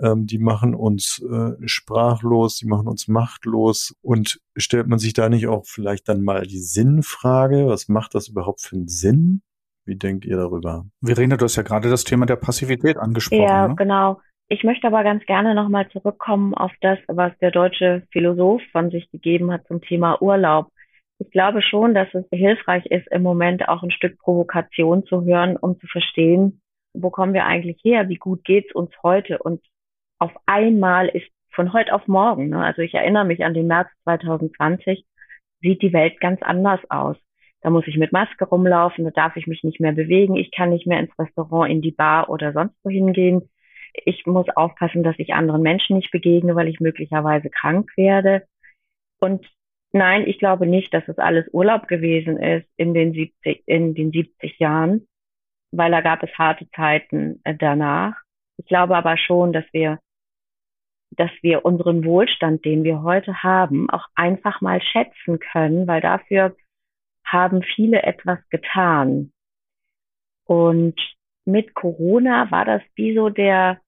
ähm, 0.00 0.26
die 0.26 0.38
machen 0.38 0.74
uns 0.74 1.20
äh, 1.28 1.52
sprachlos, 1.66 2.58
die 2.58 2.66
machen 2.66 2.86
uns 2.86 3.08
machtlos 3.08 3.96
und 4.00 4.40
stellt 4.56 4.86
man 4.86 5.00
sich 5.00 5.12
da 5.12 5.28
nicht 5.28 5.48
auch 5.48 5.66
vielleicht 5.66 6.08
dann 6.08 6.22
mal 6.22 6.46
die 6.46 6.60
Sinnfrage, 6.60 7.66
was 7.66 7.88
macht 7.88 8.14
das 8.14 8.28
überhaupt 8.28 8.60
für 8.60 8.76
einen 8.76 8.88
Sinn? 8.88 9.42
Wie 9.90 9.96
denkt 9.96 10.24
ihr 10.24 10.36
darüber? 10.36 10.84
Verena, 11.02 11.36
du 11.36 11.46
hast 11.46 11.56
ja 11.56 11.64
gerade 11.64 11.90
das 11.90 12.04
Thema 12.04 12.24
der 12.24 12.36
Passivität 12.36 12.96
angesprochen. 12.96 13.42
Ja, 13.42 13.66
ne? 13.66 13.74
genau. 13.74 14.20
Ich 14.48 14.62
möchte 14.62 14.86
aber 14.86 15.02
ganz 15.02 15.26
gerne 15.26 15.52
nochmal 15.52 15.88
zurückkommen 15.88 16.54
auf 16.54 16.70
das, 16.80 17.00
was 17.08 17.36
der 17.38 17.50
deutsche 17.50 18.04
Philosoph 18.12 18.62
von 18.70 18.90
sich 18.92 19.10
gegeben 19.10 19.50
hat 19.50 19.66
zum 19.66 19.80
Thema 19.80 20.22
Urlaub. 20.22 20.70
Ich 21.18 21.32
glaube 21.32 21.60
schon, 21.60 21.92
dass 21.92 22.06
es 22.14 22.24
hilfreich 22.30 22.86
ist, 22.86 23.08
im 23.10 23.22
Moment 23.22 23.68
auch 23.68 23.82
ein 23.82 23.90
Stück 23.90 24.16
Provokation 24.20 25.04
zu 25.06 25.24
hören, 25.24 25.56
um 25.56 25.76
zu 25.80 25.88
verstehen, 25.88 26.60
wo 26.94 27.10
kommen 27.10 27.34
wir 27.34 27.44
eigentlich 27.44 27.80
her, 27.82 28.08
wie 28.08 28.14
gut 28.14 28.44
geht's 28.44 28.72
uns 28.72 28.92
heute 29.02 29.38
und 29.38 29.60
auf 30.20 30.30
einmal 30.46 31.08
ist 31.08 31.26
von 31.52 31.72
heute 31.72 31.92
auf 31.92 32.06
morgen, 32.06 32.50
ne? 32.50 32.64
also 32.64 32.80
ich 32.82 32.94
erinnere 32.94 33.24
mich 33.24 33.44
an 33.44 33.54
den 33.54 33.66
März 33.66 33.88
2020, 34.04 35.04
sieht 35.60 35.82
die 35.82 35.92
Welt 35.92 36.20
ganz 36.20 36.40
anders 36.42 36.80
aus. 36.88 37.16
Da 37.62 37.70
muss 37.70 37.86
ich 37.86 37.96
mit 37.96 38.12
Maske 38.12 38.44
rumlaufen, 38.44 39.04
da 39.04 39.10
darf 39.10 39.36
ich 39.36 39.46
mich 39.46 39.62
nicht 39.62 39.80
mehr 39.80 39.92
bewegen, 39.92 40.36
ich 40.36 40.50
kann 40.50 40.70
nicht 40.70 40.86
mehr 40.86 41.00
ins 41.00 41.18
Restaurant, 41.18 41.70
in 41.70 41.82
die 41.82 41.90
Bar 41.90 42.30
oder 42.30 42.52
sonst 42.52 42.74
wohin 42.82 43.12
gehen. 43.12 43.48
Ich 44.04 44.24
muss 44.26 44.48
aufpassen, 44.54 45.02
dass 45.02 45.18
ich 45.18 45.34
anderen 45.34 45.62
Menschen 45.62 45.96
nicht 45.96 46.10
begegne, 46.10 46.54
weil 46.54 46.68
ich 46.68 46.80
möglicherweise 46.80 47.50
krank 47.50 47.90
werde. 47.96 48.46
Und 49.18 49.46
Nein, 49.92 50.26
ich 50.28 50.38
glaube 50.38 50.66
nicht, 50.66 50.94
dass 50.94 51.06
es 51.08 51.18
alles 51.18 51.46
Urlaub 51.52 51.88
gewesen 51.88 52.38
ist 52.38 52.68
in 52.76 52.94
den 52.94 53.12
70, 53.12 53.64
in 53.66 53.94
den 53.94 54.12
70 54.12 54.58
Jahren, 54.58 55.06
weil 55.72 55.90
da 55.90 56.00
gab 56.00 56.22
es 56.22 56.30
harte 56.38 56.68
Zeiten 56.70 57.40
äh, 57.44 57.54
danach. 57.56 58.14
Ich 58.56 58.66
glaube 58.66 58.96
aber 58.96 59.16
schon, 59.16 59.52
dass 59.52 59.64
wir, 59.72 59.98
dass 61.10 61.30
wir 61.42 61.64
unseren 61.64 62.04
Wohlstand, 62.04 62.64
den 62.64 62.84
wir 62.84 63.02
heute 63.02 63.42
haben, 63.42 63.90
auch 63.90 64.06
einfach 64.14 64.60
mal 64.60 64.80
schätzen 64.80 65.40
können, 65.40 65.88
weil 65.88 66.00
dafür 66.00 66.54
haben 67.30 67.62
viele 67.62 68.02
etwas 68.02 68.38
getan. 68.48 69.32
Und 70.44 70.98
mit 71.44 71.74
Corona 71.74 72.50
war 72.50 72.64
das 72.64 72.82
wie 72.94 73.14
so 73.14 73.28
der, 73.28 73.80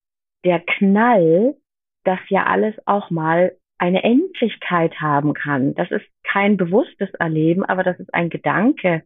der 0.44 0.60
Knall, 0.60 1.56
dass 2.04 2.20
ja 2.28 2.46
alles 2.46 2.74
auch 2.86 3.10
mal 3.10 3.56
eine 3.78 4.04
Endlichkeit 4.04 5.00
haben 5.00 5.34
kann. 5.34 5.74
Das 5.74 5.90
ist 5.90 6.06
kein 6.22 6.56
bewusstes 6.56 7.10
Erleben, 7.14 7.64
aber 7.64 7.82
das 7.82 7.98
ist 7.98 8.14
ein 8.14 8.30
Gedanke, 8.30 9.02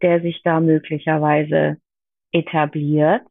der 0.00 0.22
sich 0.22 0.42
da 0.42 0.60
möglicherweise 0.60 1.76
etabliert. 2.32 3.22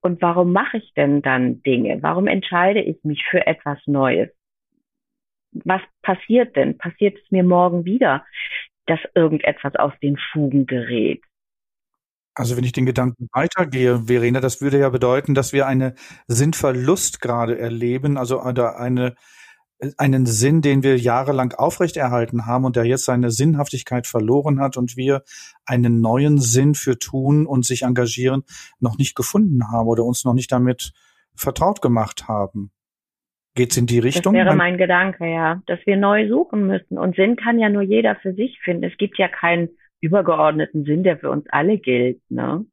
Und 0.00 0.20
warum 0.22 0.52
mache 0.52 0.78
ich 0.78 0.92
denn 0.94 1.22
dann 1.22 1.62
Dinge? 1.62 2.02
Warum 2.02 2.26
entscheide 2.26 2.80
ich 2.80 3.02
mich 3.04 3.24
für 3.30 3.46
etwas 3.46 3.78
Neues? 3.86 4.30
Was 5.52 5.82
passiert 6.02 6.56
denn? 6.56 6.76
Passiert 6.78 7.16
es 7.16 7.30
mir 7.30 7.42
morgen 7.42 7.84
wieder, 7.84 8.24
dass 8.88 9.00
irgendetwas 9.14 9.74
aus 9.76 9.92
den 10.02 10.16
Fugen 10.32 10.66
gerät? 10.66 11.22
Also 12.34 12.56
wenn 12.56 12.64
ich 12.64 12.72
den 12.72 12.86
Gedanken 12.86 13.28
weitergehe, 13.32 14.06
Verena, 14.06 14.40
das 14.40 14.60
würde 14.60 14.78
ja 14.78 14.88
bedeuten, 14.90 15.34
dass 15.34 15.52
wir 15.52 15.66
eine 15.66 15.94
Sinnverlust 16.28 17.20
gerade 17.20 17.58
erleben, 17.58 18.16
also 18.16 18.40
eine 18.40 19.16
einen 19.96 20.26
Sinn, 20.26 20.60
den 20.60 20.82
wir 20.82 20.98
jahrelang 20.98 21.52
aufrechterhalten 21.52 22.46
haben 22.46 22.64
und 22.64 22.76
der 22.76 22.84
jetzt 22.84 23.04
seine 23.04 23.30
Sinnhaftigkeit 23.30 24.06
verloren 24.06 24.60
hat 24.60 24.76
und 24.76 24.96
wir 24.96 25.22
einen 25.64 26.00
neuen 26.00 26.38
Sinn 26.38 26.74
für 26.74 26.98
tun 26.98 27.46
und 27.46 27.64
sich 27.64 27.82
engagieren 27.82 28.42
noch 28.80 28.98
nicht 28.98 29.14
gefunden 29.14 29.70
haben 29.70 29.86
oder 29.86 30.04
uns 30.04 30.24
noch 30.24 30.34
nicht 30.34 30.50
damit 30.50 30.92
vertraut 31.34 31.80
gemacht 31.80 32.26
haben. 32.26 32.72
Geht's 33.58 33.76
in 33.76 33.86
die 33.86 33.98
Richtung? 33.98 34.34
Das 34.34 34.44
wäre 34.44 34.54
mein 34.54 34.78
Gedanke, 34.78 35.26
ja, 35.26 35.60
dass 35.66 35.84
wir 35.84 35.96
neu 35.96 36.28
suchen 36.28 36.68
müssen. 36.68 36.96
Und 36.96 37.16
Sinn 37.16 37.34
kann 37.34 37.58
ja 37.58 37.68
nur 37.68 37.82
jeder 37.82 38.14
für 38.14 38.32
sich 38.32 38.60
finden. 38.60 38.84
Es 38.84 38.96
gibt 38.98 39.18
ja 39.18 39.26
keinen 39.26 39.70
übergeordneten 40.00 40.84
Sinn, 40.84 41.02
der 41.02 41.18
für 41.18 41.28
uns 41.28 41.44
alle 41.50 41.76
gilt. 41.76 42.20
Ne? 42.30 42.64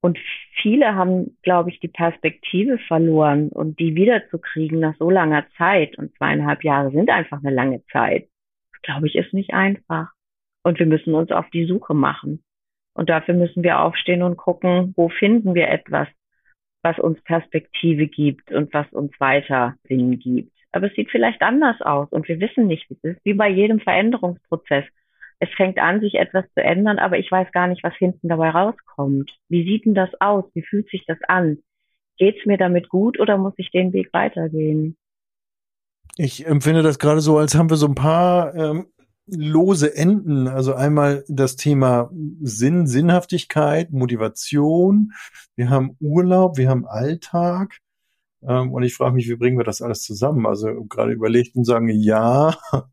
Und 0.00 0.18
viele 0.62 0.94
haben, 0.94 1.36
glaube 1.42 1.68
ich, 1.68 1.78
die 1.80 1.88
Perspektive 1.88 2.78
verloren 2.78 3.50
und 3.50 3.78
die 3.78 3.94
wiederzukriegen 3.94 4.80
nach 4.80 4.96
so 4.96 5.10
langer 5.10 5.44
Zeit. 5.58 5.98
Und 5.98 6.16
zweieinhalb 6.16 6.64
Jahre 6.64 6.90
sind 6.90 7.10
einfach 7.10 7.40
eine 7.44 7.54
lange 7.54 7.84
Zeit. 7.92 8.26
glaube 8.82 9.08
ich, 9.08 9.16
ist 9.16 9.34
nicht 9.34 9.52
einfach. 9.52 10.08
Und 10.62 10.78
wir 10.78 10.86
müssen 10.86 11.12
uns 11.12 11.30
auf 11.32 11.50
die 11.50 11.66
Suche 11.66 11.92
machen. 11.92 12.42
Und 12.94 13.10
dafür 13.10 13.34
müssen 13.34 13.62
wir 13.62 13.80
aufstehen 13.80 14.22
und 14.22 14.38
gucken, 14.38 14.94
wo 14.96 15.10
finden 15.10 15.54
wir 15.54 15.68
etwas, 15.68 16.08
was 16.82 16.98
uns 16.98 17.20
Perspektive 17.22 18.06
gibt 18.06 18.50
und 18.52 18.72
was 18.72 18.90
uns 18.92 19.12
weiter 19.18 19.74
Sinn 19.88 20.18
gibt. 20.18 20.52
Aber 20.72 20.86
es 20.86 20.94
sieht 20.94 21.10
vielleicht 21.10 21.42
anders 21.42 21.80
aus 21.80 22.08
und 22.10 22.28
wir 22.28 22.40
wissen 22.40 22.66
nicht, 22.66 22.88
wie 22.88 22.94
es 23.02 23.16
ist, 23.16 23.24
wie 23.24 23.34
bei 23.34 23.48
jedem 23.48 23.80
Veränderungsprozess 23.80 24.84
es 25.40 25.48
fängt 25.56 25.78
an, 25.78 26.00
sich 26.00 26.14
etwas 26.14 26.44
zu 26.54 26.62
ändern, 26.62 26.98
aber 26.98 27.18
ich 27.18 27.30
weiß 27.30 27.50
gar 27.52 27.66
nicht, 27.66 27.82
was 27.82 27.94
hinten 27.96 28.28
dabei 28.28 28.50
rauskommt. 28.50 29.30
Wie 29.48 29.64
sieht 29.64 29.86
denn 29.86 29.94
das 29.94 30.10
aus? 30.20 30.44
Wie 30.52 30.62
fühlt 30.62 30.88
sich 30.90 31.04
das 31.06 31.18
an? 31.28 31.58
Geht's 32.18 32.44
mir 32.44 32.58
damit 32.58 32.90
gut 32.90 33.18
oder 33.18 33.38
muss 33.38 33.54
ich 33.56 33.70
den 33.70 33.94
Weg 33.94 34.12
weitergehen? 34.12 34.98
Ich 36.16 36.46
empfinde 36.46 36.82
das 36.82 36.98
gerade 36.98 37.22
so, 37.22 37.38
als 37.38 37.54
haben 37.54 37.70
wir 37.70 37.78
so 37.78 37.86
ein 37.86 37.94
paar 37.94 38.54
ähm, 38.54 38.86
lose 39.32 39.94
Enden. 39.96 40.48
Also 40.48 40.74
einmal 40.74 41.24
das 41.28 41.56
Thema 41.56 42.10
Sinn, 42.40 42.86
Sinnhaftigkeit, 42.86 43.92
Motivation. 43.92 45.12
Wir 45.56 45.70
haben 45.70 45.96
Urlaub, 46.00 46.56
wir 46.56 46.68
haben 46.68 46.86
Alltag. 46.86 47.78
Ähm, 48.42 48.72
und 48.72 48.82
ich 48.82 48.94
frage 48.94 49.14
mich, 49.14 49.28
wie 49.28 49.36
bringen 49.36 49.58
wir 49.58 49.64
das 49.64 49.82
alles 49.82 50.02
zusammen? 50.02 50.46
Also 50.46 50.84
gerade 50.84 51.12
überlegt 51.12 51.56
und 51.56 51.64
sagen, 51.64 51.88
ja, 51.88 52.56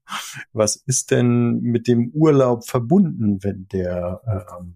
was 0.54 0.76
ist 0.76 1.12
denn 1.12 1.62
mit 1.62 1.88
dem 1.88 2.10
Urlaub 2.14 2.66
verbunden, 2.66 3.44
wenn 3.44 3.68
der, 3.70 4.22
ähm, 4.26 4.76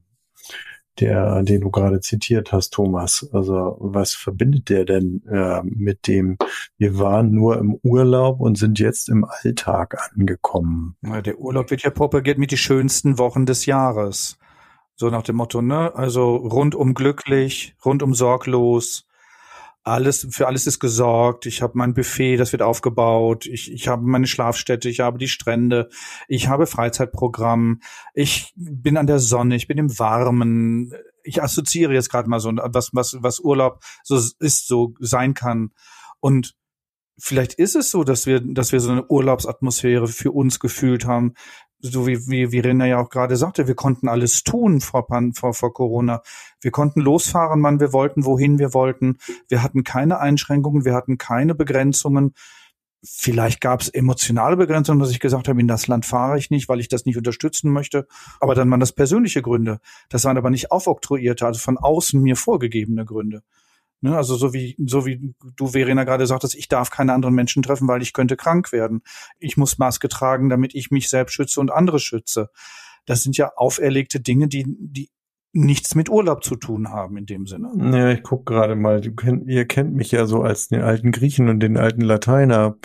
der, 1.00 1.44
den 1.44 1.62
du 1.62 1.72
gerade 1.72 2.00
zitiert 2.00 2.52
hast, 2.52 2.72
Thomas? 2.72 3.30
Also 3.32 3.78
was 3.80 4.14
verbindet 4.14 4.70
der 4.70 4.86
denn 4.86 5.24
äh, 5.30 5.62
mit 5.64 6.08
dem, 6.08 6.38
wir 6.78 7.00
waren 7.00 7.32
nur 7.32 7.58
im 7.58 7.80
Urlaub 7.84 8.40
und 8.40 8.58
sind 8.58 8.80
jetzt 8.80 9.10
im 9.10 9.26
Alltag 9.26 9.98
angekommen? 10.14 10.96
Ja, 11.02 11.22
der 11.22 11.40
Urlaub 11.40 11.72
wird 11.72 11.84
ja 11.84 11.90
propagiert 11.90 12.38
mit 12.38 12.52
die 12.52 12.58
schönsten 12.58 13.18
Wochen 13.18 13.46
des 13.46 13.66
Jahres. 13.66 14.38
So 14.96 15.10
nach 15.10 15.24
dem 15.24 15.38
Motto, 15.38 15.62
ne? 15.62 15.96
Also 15.96 16.36
rundum 16.36 16.94
glücklich, 16.94 17.76
rundum 17.84 18.14
sorglos, 18.14 19.08
alles, 19.84 20.28
für 20.30 20.48
alles 20.48 20.68
ist 20.68 20.80
gesorgt. 20.80 21.46
Ich 21.46 21.62
habe 21.62 21.78
mein 21.78 21.94
Buffet, 21.94 22.38
das 22.38 22.52
wird 22.52 22.62
aufgebaut. 22.62 23.46
Ich, 23.46 23.72
ich 23.72 23.88
habe 23.88 24.04
meine 24.04 24.28
Schlafstätte, 24.28 24.90
ich 24.90 25.00
habe 25.00 25.18
die 25.18 25.28
Strände, 25.28 25.90
ich 26.28 26.48
habe 26.48 26.68
Freizeitprogramm, 26.68 27.82
ich 28.14 28.54
bin 28.56 28.98
an 28.98 29.08
der 29.08 29.20
Sonne, 29.20 29.56
ich 29.56 29.68
bin 29.68 29.78
im 29.78 29.98
Warmen. 29.98 30.94
Ich 31.24 31.42
assoziiere 31.42 31.94
jetzt 31.94 32.10
gerade 32.10 32.30
mal 32.30 32.40
so 32.40 32.52
was, 32.52 32.92
was, 32.94 33.18
was 33.20 33.40
Urlaub 33.40 33.84
so 34.04 34.20
ist, 34.40 34.68
so 34.68 34.94
sein 35.00 35.34
kann. 35.34 35.72
Und 36.20 36.56
vielleicht 37.18 37.54
ist 37.54 37.76
es 37.76 37.92
so, 37.92 38.04
dass 38.04 38.26
wir, 38.26 38.40
dass 38.40 38.72
wir 38.72 38.80
so 38.80 38.92
eine 38.92 39.08
Urlaubsatmosphäre 39.08 40.08
für 40.08 40.32
uns 40.32 40.60
gefühlt 40.60 41.06
haben, 41.06 41.34
so 41.82 42.08
wie, 42.08 42.28
wie, 42.28 42.52
wie 42.52 42.60
Rena 42.60 42.86
ja 42.86 43.00
auch 43.00 43.10
gerade 43.10 43.36
sagte, 43.36 43.68
wir 43.68 43.76
konnten 43.76 44.08
alles 44.08 44.44
tun 44.44 44.82
vor, 44.82 45.08
vor, 45.34 45.54
vor 45.54 45.74
Corona. 45.74 46.22
Wir 46.60 46.72
konnten 46.72 47.02
losfahren, 47.02 47.62
wann 47.64 47.80
wir 47.80 47.94
wollten, 47.94 48.26
wohin 48.26 48.60
wir 48.60 48.74
wollten. 48.74 49.18
Wir 49.48 49.64
hatten 49.64 49.84
keine 49.84 50.20
Einschränkungen, 50.20 50.86
wir 50.86 50.94
hatten 50.94 51.18
keine 51.18 51.56
Begrenzungen. 51.56 52.34
Vielleicht 53.04 53.62
gab 53.62 53.82
es 53.82 53.90
emotionale 53.90 54.58
Begrenzungen, 54.58 55.00
dass 55.00 55.10
ich 55.10 55.20
gesagt 55.20 55.48
habe, 55.48 55.60
in 55.60 55.68
das 55.68 55.88
Land 55.88 56.06
fahre 56.06 56.38
ich 56.38 56.52
nicht, 56.52 56.70
weil 56.70 56.80
ich 56.80 56.88
das 56.88 57.06
nicht 57.06 57.18
unterstützen 57.18 57.72
möchte. 57.72 58.08
Aber 58.40 58.54
dann 58.54 58.70
waren 58.70 58.80
das 58.80 58.94
persönliche 58.94 59.42
Gründe. 59.42 59.80
Das 60.10 60.24
waren 60.24 60.38
aber 60.38 60.52
nicht 60.52 60.72
aufoktroyierte, 60.72 61.48
also 61.48 61.60
von 61.60 61.80
außen 61.80 62.22
mir 62.22 62.36
vorgegebene 62.36 63.06
Gründe. 63.06 63.42
Ne, 64.04 64.18
also 64.18 64.36
so 64.36 64.52
wie, 64.52 64.76
so 64.84 65.06
wie 65.06 65.36
du, 65.56 65.68
Verena, 65.68 66.04
gerade 66.04 66.26
sagtest, 66.26 66.56
ich 66.56 66.68
darf 66.68 66.90
keine 66.90 67.14
anderen 67.14 67.36
Menschen 67.36 67.62
treffen, 67.62 67.88
weil 67.88 68.02
ich 68.02 68.14
könnte 68.14 68.36
krank 68.36 68.72
werden. 68.72 69.04
Ich 69.38 69.58
muss 69.58 69.78
Maske 69.78 70.10
tragen, 70.10 70.50
damit 70.50 70.74
ich 70.74 70.90
mich 70.90 71.08
selbst 71.08 71.34
schütze 71.34 71.60
und 71.60 71.72
andere 71.72 72.00
schütze. 72.00 72.50
Das 73.06 73.22
sind 73.22 73.38
ja 73.38 73.52
auferlegte 73.56 74.20
Dinge, 74.20 74.48
die, 74.48 74.66
die 74.68 75.10
nichts 75.54 75.94
mit 75.94 76.10
Urlaub 76.10 76.44
zu 76.44 76.56
tun 76.56 76.90
haben 76.90 77.18
in 77.18 77.28
dem 77.28 77.46
Sinne. 77.46 77.72
Ja, 77.96 78.10
ich 78.10 78.24
guck 78.24 78.48
gerade 78.48 78.76
mal, 78.76 79.02
kennt, 79.02 79.48
ihr 79.48 79.68
kennt 79.68 79.94
mich 79.94 80.12
ja 80.12 80.26
so 80.26 80.42
als 80.42 80.70
den 80.70 80.82
alten 80.82 81.12
Griechen 81.12 81.50
und 81.50 81.60
den 81.60 81.78
alten 81.78 82.02
Lateiner. 82.02 82.78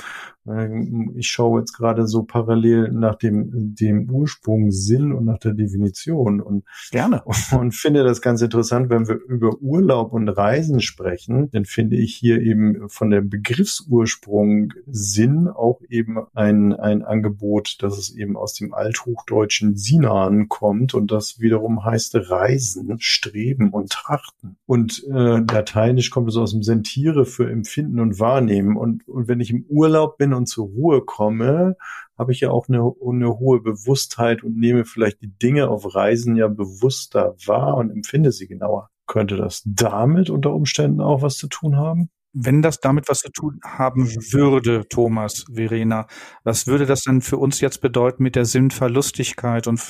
Ähm, 0.49 1.15
ich 1.17 1.29
schaue 1.29 1.61
jetzt 1.61 1.73
gerade 1.73 2.07
so 2.07 2.23
parallel 2.23 2.93
nach 2.93 3.17
dem, 3.17 3.75
dem 3.75 4.11
Ursprung 4.11 4.71
Sinn 4.71 5.13
und 5.13 5.25
nach 5.25 5.39
der 5.39 5.55
Definition 5.55 6.41
und 6.41 6.65
gerne 6.91 7.23
und 7.25 7.75
finde 7.75 8.05
das 8.05 8.21
ganz 8.21 8.43
interessant, 8.43 8.91
wenn 8.91 9.09
wir 9.09 9.17
über 9.29 9.61
Urlaub 9.61 10.13
und 10.13 10.29
Reisen 10.29 10.81
sprechen, 10.81 11.51
dann 11.51 11.65
finde 11.65 11.97
ich 11.97 12.15
hier 12.15 12.41
eben 12.41 12.89
von 12.89 13.11
der 13.11 13.21
Begriffsursprung 13.21 14.73
Sinn 14.87 15.49
auch 15.49 15.81
eben 15.89 16.19
ein, 16.35 16.73
ein 16.73 17.03
Angebot, 17.03 17.83
dass 17.83 17.99
es 17.99 18.15
eben 18.15 18.37
aus 18.37 18.55
dem 18.55 18.75
althochdeutschen 18.75 19.77
Sinan 19.77 20.49
kommt 20.49 20.95
und 20.95 21.11
das 21.11 21.41
wiederum 21.41 21.85
heißt 21.85 22.15
Reisen, 22.31 22.97
Streben 22.99 23.71
und 23.71 23.91
Trachten. 23.91 24.57
Und 24.67 25.05
äh, 25.09 25.39
lateinisch 25.39 26.11
kommt 26.11 26.29
es 26.29 26.37
aus 26.37 26.53
dem 26.53 26.63
Sentiere 26.63 27.25
für 27.25 27.51
Empfinden 27.51 28.01
und 28.01 28.19
Wahrnehmen 28.21 28.77
und, 28.77 29.07
und 29.09 29.29
wenn 29.29 29.41
ich 29.41 29.51
im 29.51 29.65
Urlaub 29.69 30.19
bin 30.19 30.33
und 30.37 30.47
zur 30.47 30.67
Ruhe 30.67 31.03
komme, 31.03 31.77
habe 32.19 32.33
ich 32.33 32.41
ja 32.41 32.51
auch 32.51 32.69
eine, 32.69 32.93
eine 33.05 33.39
hohe 33.39 33.61
Bewusstheit 33.61 34.43
und 34.43 34.57
nehme 34.57 34.85
vielleicht 34.85 35.21
die 35.23 35.37
Dinge 35.39 35.69
auf 35.69 35.95
Reisen 35.95 36.37
ja 36.37 36.49
bewusster 36.49 37.35
wahr 37.47 37.77
und 37.77 37.91
empfinde 37.91 38.33
sie 38.33 38.47
genauer. 38.47 38.91
Könnte 39.07 39.37
das 39.37 39.63
damit 39.65 40.31
unter 40.31 40.53
Umständen 40.53 41.01
auch 41.01 41.23
was 41.23 41.37
zu 41.37 41.49
tun 41.49 41.77
haben? 41.77 42.11
Wenn 42.33 42.61
das 42.61 42.81
damit 42.81 43.09
was 43.09 43.21
zu 43.21 43.31
tun 43.31 43.61
haben 43.65 44.09
würde, 44.31 44.87
Thomas, 44.89 45.47
Verena, 45.51 46.07
was 46.45 46.67
würde 46.67 46.85
das 46.85 47.03
denn 47.03 47.23
für 47.23 47.39
uns 47.39 47.61
jetzt 47.61 47.81
bedeuten 47.81 48.23
mit 48.23 48.37
der 48.37 48.45
Sinnverlustigkeit 48.45 49.67
und, 49.67 49.81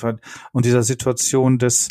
und 0.53 0.65
dieser 0.65 0.83
Situation 0.83 1.57
des 1.57 1.89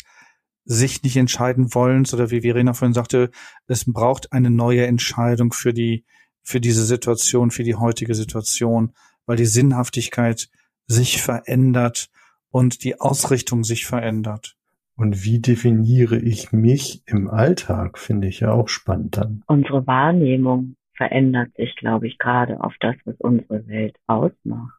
sich 0.67 1.01
nicht 1.03 1.15
entscheiden 1.15 1.73
wollens 1.73 2.13
oder 2.13 2.29
wie 2.29 2.41
Verena 2.41 2.73
vorhin 2.73 2.93
sagte, 2.93 3.31
es 3.67 3.85
braucht 3.85 4.33
eine 4.33 4.49
neue 4.49 4.85
Entscheidung 4.85 5.53
für 5.53 5.73
die, 5.73 6.05
für 6.47 6.61
diese 6.61 6.85
Situation, 6.85 7.51
für 7.51 7.63
die 7.63 7.75
heutige 7.75 8.15
Situation, 8.15 8.93
weil 9.25 9.35
die 9.35 9.45
Sinnhaftigkeit 9.45 10.47
sich 10.85 11.21
verändert 11.21 12.09
und 12.51 12.85
die 12.85 13.01
Ausrichtung 13.01 13.65
sich 13.65 13.85
verändert. 13.85 14.55
Und 14.95 15.25
wie 15.25 15.39
definiere 15.39 16.17
ich 16.17 16.53
mich 16.53 17.03
im 17.05 17.29
Alltag, 17.29 17.99
finde 17.99 18.29
ich 18.29 18.39
ja 18.39 18.53
auch 18.53 18.69
spannend 18.69 19.17
dann. 19.17 19.43
Unsere 19.47 19.85
Wahrnehmung 19.87 20.77
verändert 20.93 21.49
sich, 21.57 21.75
glaube 21.75 22.07
ich, 22.07 22.17
gerade 22.17 22.63
auf 22.63 22.73
das, 22.79 22.95
was 23.03 23.15
unsere 23.19 23.67
Welt 23.67 23.97
ausmacht. 24.07 24.76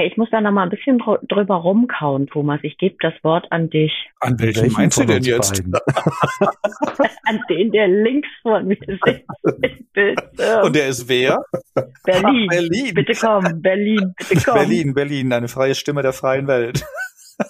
Ich 0.00 0.16
muss 0.16 0.30
da 0.30 0.40
noch 0.40 0.52
mal 0.52 0.62
ein 0.62 0.70
bisschen 0.70 0.98
drüber 0.98 1.56
rumkauen, 1.56 2.26
Thomas. 2.26 2.60
Ich 2.62 2.78
gebe 2.78 2.96
das 3.00 3.12
Wort 3.22 3.46
an 3.50 3.68
dich. 3.68 3.92
An 4.20 4.38
welchen, 4.40 4.62
welchen 4.62 4.72
meinst 4.72 4.98
du 4.98 5.04
denn 5.04 5.22
jetzt? 5.22 5.62
an 7.24 7.40
den, 7.50 7.70
der 7.72 7.88
links 7.88 8.28
von 8.40 8.66
mir 8.66 8.76
sitzt. 8.76 9.24
Und 10.64 10.74
der 10.74 10.88
ist 10.88 11.08
wer? 11.08 11.44
Berlin. 12.04 12.48
Ach, 12.50 12.56
Berlin. 12.56 12.94
Bitte 12.94 13.12
komm, 13.20 13.60
Berlin, 13.60 14.14
bitte 14.28 14.42
komm. 14.44 14.54
Berlin, 14.54 14.94
Berlin, 14.94 15.32
eine 15.32 15.48
freie 15.48 15.74
Stimme 15.74 16.00
der 16.00 16.14
freien 16.14 16.46
Welt. 16.46 16.84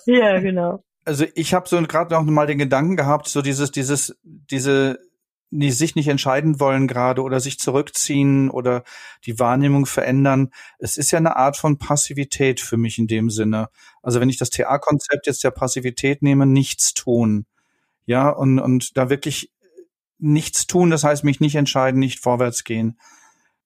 ja, 0.07 0.41
genau. 0.41 0.83
Also 1.05 1.27
ich 1.35 1.55
habe 1.55 1.69
so 1.69 1.81
gerade 1.83 2.13
noch 2.13 2.25
mal 2.25 2.47
den 2.47 2.59
Gedanken 2.59 2.97
gehabt, 2.97 3.29
so 3.29 3.43
dieses, 3.43 3.71
dieses, 3.71 4.19
diese 4.25 4.99
die 5.55 5.71
sich 5.71 5.95
nicht 5.97 6.09
entscheiden 6.09 6.61
wollen 6.61 6.89
gerade 6.89 7.23
oder 7.23 7.39
sich 7.39 7.59
zurückziehen 7.59 8.49
oder 8.49 8.85
die 9.27 9.39
Wahrnehmung 9.39 9.85
verändern. 9.85 10.51
Es 10.79 10.97
ist 10.97 11.11
ja 11.11 11.19
eine 11.19 11.37
Art 11.37 11.59
von 11.59 11.77
Passivität 11.77 12.59
für 12.59 12.79
mich 12.79 12.99
in 12.99 13.07
dem 13.07 13.29
Sinne. 13.29 13.69
Also 14.03 14.19
wenn 14.19 14.31
ich 14.31 14.39
das 14.39 14.49
TA-Konzept 14.49 15.27
jetzt 15.27 15.45
der 15.45 15.51
Passivität 15.51 16.23
nehme, 16.23 16.47
nichts 16.47 16.95
tun. 16.95 17.45
Ja, 18.07 18.31
und, 18.31 18.59
und 18.61 18.97
da 18.97 19.11
wirklich 19.11 19.53
nichts 20.19 20.67
tun, 20.67 20.89
das 20.89 21.05
heißt 21.05 21.23
mich 21.23 21.41
nicht 21.41 21.55
entscheiden, 21.55 21.99
nicht 21.99 22.21
vorwärts 22.21 22.65
gehen. 22.65 22.99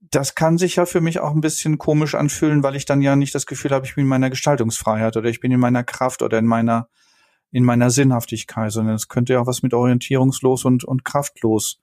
Das 0.00 0.34
kann 0.34 0.58
sich 0.58 0.76
ja 0.76 0.86
für 0.86 1.00
mich 1.00 1.20
auch 1.20 1.32
ein 1.32 1.40
bisschen 1.40 1.78
komisch 1.78 2.16
anfühlen, 2.16 2.64
weil 2.64 2.74
ich 2.74 2.84
dann 2.84 3.00
ja 3.00 3.14
nicht 3.14 3.34
das 3.34 3.46
Gefühl 3.46 3.70
habe, 3.70 3.86
ich 3.86 3.94
bin 3.94 4.04
in 4.04 4.08
meiner 4.08 4.30
Gestaltungsfreiheit 4.30 5.16
oder 5.16 5.28
ich 5.28 5.40
bin 5.40 5.52
in 5.52 5.60
meiner 5.60 5.84
Kraft 5.84 6.22
oder 6.22 6.38
in 6.38 6.46
meiner 6.46 6.88
in 7.56 7.64
meiner 7.64 7.88
Sinnhaftigkeit, 7.88 8.70
sondern 8.70 8.96
es 8.96 9.08
könnte 9.08 9.32
ja 9.32 9.40
auch 9.40 9.46
was 9.46 9.62
mit 9.62 9.72
orientierungslos 9.72 10.66
und, 10.66 10.84
und 10.84 11.06
kraftlos 11.06 11.80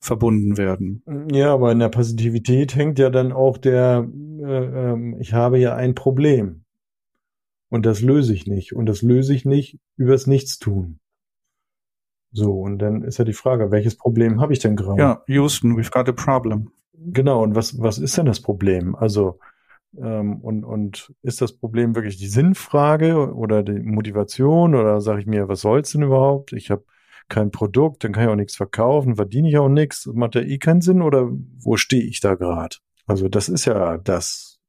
verbunden 0.00 0.56
werden. 0.56 1.04
Ja, 1.30 1.54
aber 1.54 1.70
in 1.70 1.78
der 1.78 1.90
Positivität 1.90 2.74
hängt 2.74 2.98
ja 2.98 3.08
dann 3.08 3.30
auch 3.30 3.56
der, 3.56 4.04
äh, 4.40 4.64
äh, 4.64 5.20
ich 5.20 5.32
habe 5.32 5.60
ja 5.60 5.76
ein 5.76 5.94
Problem. 5.94 6.64
Und 7.68 7.86
das 7.86 8.00
löse 8.00 8.34
ich 8.34 8.48
nicht. 8.48 8.74
Und 8.74 8.86
das 8.86 9.02
löse 9.02 9.32
ich 9.32 9.44
nicht 9.44 9.78
übers 9.96 10.26
Nichtstun. 10.26 10.98
So, 12.32 12.60
und 12.60 12.80
dann 12.80 13.02
ist 13.02 13.18
ja 13.18 13.24
die 13.24 13.32
Frage, 13.32 13.70
welches 13.70 13.94
Problem 13.94 14.40
habe 14.40 14.54
ich 14.54 14.58
denn 14.58 14.74
gerade? 14.74 15.00
Ja, 15.00 15.22
Houston, 15.28 15.76
we've 15.76 15.92
got 15.92 16.08
a 16.08 16.12
problem. 16.12 16.72
Genau, 16.94 17.44
und 17.44 17.54
was, 17.54 17.80
was 17.80 17.98
ist 17.98 18.18
denn 18.18 18.26
das 18.26 18.40
Problem? 18.40 18.96
Also, 18.96 19.38
ähm, 20.00 20.40
und, 20.40 20.64
und 20.64 21.12
ist 21.22 21.40
das 21.40 21.56
Problem 21.56 21.94
wirklich 21.94 22.16
die 22.16 22.26
Sinnfrage 22.26 23.34
oder 23.34 23.62
die 23.62 23.80
Motivation 23.80 24.74
oder 24.74 25.00
sage 25.00 25.20
ich 25.20 25.26
mir, 25.26 25.48
was 25.48 25.60
soll's 25.60 25.92
denn 25.92 26.02
überhaupt? 26.02 26.52
Ich 26.52 26.70
habe 26.70 26.84
kein 27.28 27.50
Produkt, 27.50 28.04
dann 28.04 28.12
kann 28.12 28.24
ich 28.24 28.30
auch 28.30 28.36
nichts 28.36 28.56
verkaufen, 28.56 29.16
verdiene 29.16 29.48
ich 29.48 29.58
auch 29.58 29.68
nichts, 29.68 30.06
macht 30.06 30.34
ja 30.34 30.42
eh 30.42 30.58
keinen 30.58 30.80
Sinn 30.80 31.02
oder 31.02 31.28
wo 31.30 31.76
stehe 31.76 32.04
ich 32.04 32.20
da 32.20 32.34
gerade? 32.34 32.76
Also 33.06 33.28
das 33.28 33.48
ist 33.48 33.64
ja 33.64 33.98
das. 33.98 34.60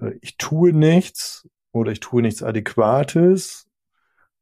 Äh, 0.00 0.12
ich 0.20 0.36
tue 0.36 0.72
nichts 0.72 1.48
oder 1.72 1.92
ich 1.92 2.00
tue 2.00 2.22
nichts 2.22 2.42
Adäquates, 2.42 3.68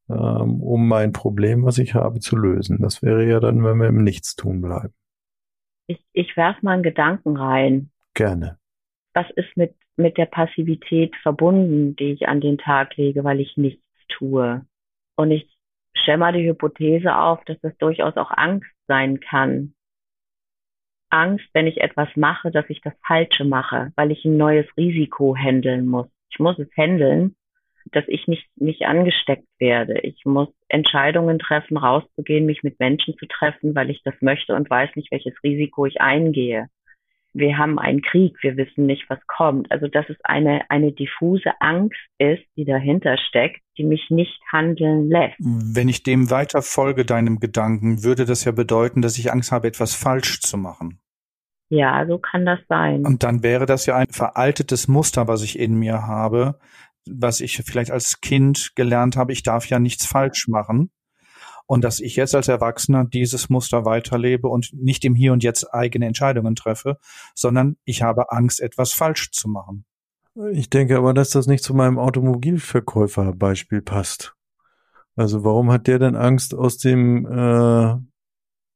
ähm, 0.09 0.63
um 0.63 0.87
mein 0.87 1.13
Problem, 1.13 1.65
was 1.65 1.79
ich 1.79 1.95
habe, 1.95 2.21
zu 2.21 2.37
lösen. 2.37 2.79
Das 2.81 3.03
wäre 3.03 3.27
ja 3.27 3.41
dann, 3.41 3.65
wenn 3.65 3.79
wir 3.79 3.89
im 3.89 4.05
Nichtstun 4.05 4.61
bleiben. 4.61 4.95
Ich, 5.87 6.05
ich 6.13 6.37
werf 6.37 6.63
mal 6.63 6.73
einen 6.73 6.83
Gedanken 6.83 7.37
rein. 7.37 7.91
Gerne. 8.15 8.59
Was 9.15 9.27
ist 9.37 9.57
mit 9.57 9.75
mit 9.97 10.17
der 10.19 10.27
Passivität 10.27 11.15
verbunden, 11.23 11.97
die 11.97 12.13
ich 12.13 12.29
an 12.29 12.41
den 12.41 12.59
Tag 12.59 12.97
lege, 12.97 13.25
weil 13.25 13.41
ich 13.41 13.57
nichts 13.57 13.83
tue. 14.09 14.65
Und 15.17 15.31
ich 15.31 15.49
stelle 15.95 16.19
mal 16.19 16.33
die 16.33 16.49
Hypothese 16.49 17.17
auf, 17.17 17.45
dass 17.45 17.61
das 17.61 17.77
durchaus 17.79 18.17
auch 18.17 18.31
Angst 18.31 18.71
sein 18.87 19.21
kann. 19.21 19.75
Angst, 21.11 21.47
wenn 21.53 21.69
ich 21.69 21.81
etwas 21.81 22.09
mache, 22.17 22.51
dass 22.51 22.69
ich 22.69 22.81
das 22.81 22.95
Falsche 23.07 23.45
mache, 23.45 23.93
weil 23.95 24.11
ich 24.11 24.25
ein 24.25 24.37
neues 24.37 24.67
Risiko 24.77 25.37
handeln 25.37 25.87
muss. 25.87 26.09
Ich 26.31 26.41
muss 26.41 26.59
es 26.59 26.69
handeln, 26.77 27.37
dass 27.93 28.05
ich 28.09 28.27
nicht, 28.27 28.49
nicht 28.57 28.83
angesteckt 28.83 29.47
werde. 29.59 30.01
Ich 30.01 30.25
muss 30.25 30.49
Entscheidungen 30.69 31.39
treffen, 31.39 31.77
rauszugehen, 31.77 32.47
mich 32.47 32.65
mit 32.65 32.81
Menschen 32.81 33.17
zu 33.17 33.27
treffen, 33.27 33.77
weil 33.77 33.91
ich 33.91 34.03
das 34.03 34.15
möchte 34.21 34.57
und 34.57 34.69
weiß 34.69 34.97
nicht, 34.97 35.13
welches 35.13 35.35
Risiko 35.45 35.87
ich 35.87 36.01
eingehe 36.01 36.69
wir 37.35 37.59
haben 37.59 37.79
einen 37.79 38.01
Krieg, 38.01 38.37
wir 38.43 38.57
wissen 38.57 38.87
nicht, 38.87 39.05
was 39.11 39.19
kommt. 39.27 39.71
Also 39.71 39.89
dass 39.89 40.09
es 40.09 40.17
eine, 40.23 40.63
eine 40.71 40.93
diffuse 40.93 41.51
Angst 41.61 41.99
ist, 42.19 42.43
die 42.57 42.65
dahinter 42.65 43.19
steckt, 43.29 43.61
die 43.77 43.85
mich 43.85 44.09
nicht 44.09 44.41
handeln 44.51 45.09
lässt. 45.11 45.37
Wenn 45.39 45.89
ich 45.89 46.05
dem 46.05 46.31
weiter 46.31 46.63
folge, 46.63 47.05
deinem 47.05 47.41
Gedanken, 47.41 48.05
würde 48.05 48.25
das 48.25 48.45
ja 48.45 48.53
bedeuten, 48.53 49.03
dass 49.03 49.19
ich 49.19 49.33
Angst 49.33 49.53
habe, 49.53 49.67
etwas 49.67 49.95
falsch 49.95 50.41
zu 50.41 50.57
machen. 50.57 51.01
Ja, 51.71 52.07
so 52.07 52.19
kann 52.19 52.47
das 52.47 52.61
sein. 52.69 53.05
Und 53.05 53.25
dann 53.25 53.43
wäre 53.43 53.67
das 53.67 53.87
ja 53.87 53.97
ein 53.97 54.11
veraltetes 54.11 54.87
Muster, 54.87 55.27
was 55.27 55.43
ich 55.43 55.59
in 55.59 55.75
mir 55.75 56.07
habe, 56.07 56.59
was 57.07 57.41
ich 57.41 57.57
vielleicht 57.65 57.91
als 57.91 58.21
Kind 58.21 58.73
gelernt 58.77 59.17
habe, 59.17 59.33
ich 59.33 59.43
darf 59.43 59.67
ja 59.67 59.81
nichts 59.81 60.07
falsch 60.07 60.47
machen 60.47 60.91
und 61.67 61.83
dass 61.83 62.01
ich 62.01 62.17
jetzt 62.17 62.35
als 62.35 62.49
Erwachsener 62.49 63.05
dieses 63.05 63.49
Muster 63.49 63.85
weiterlebe 63.85 64.49
und 64.49 64.73
nicht 64.73 65.05
im 65.05 65.15
Hier 65.15 65.33
und 65.33 65.43
Jetzt 65.43 65.73
eigene 65.73 66.07
Entscheidungen 66.07 66.55
treffe, 66.55 66.99
sondern 67.35 67.77
ich 67.85 68.03
habe 68.03 68.31
Angst, 68.33 68.61
etwas 68.61 68.93
falsch 68.93 69.31
zu 69.33 69.49
machen. 69.49 69.85
Ich 70.53 70.69
denke 70.69 70.99
aber, 70.99 71.15
dass 71.15 71.31
das 71.31 71.47
nicht 71.47 71.63
zu 71.63 71.75
meinem 71.75 71.99
Automobilverkäuferbeispiel 71.99 73.83
passt. 73.83 74.35
Also 75.17 75.45
warum 75.45 75.71
hat 75.71 75.87
der 75.87 76.01
denn 76.01 76.17
Angst, 76.17 76.55
aus 76.55 76.77
dem 76.79 77.25
äh, 77.27 77.97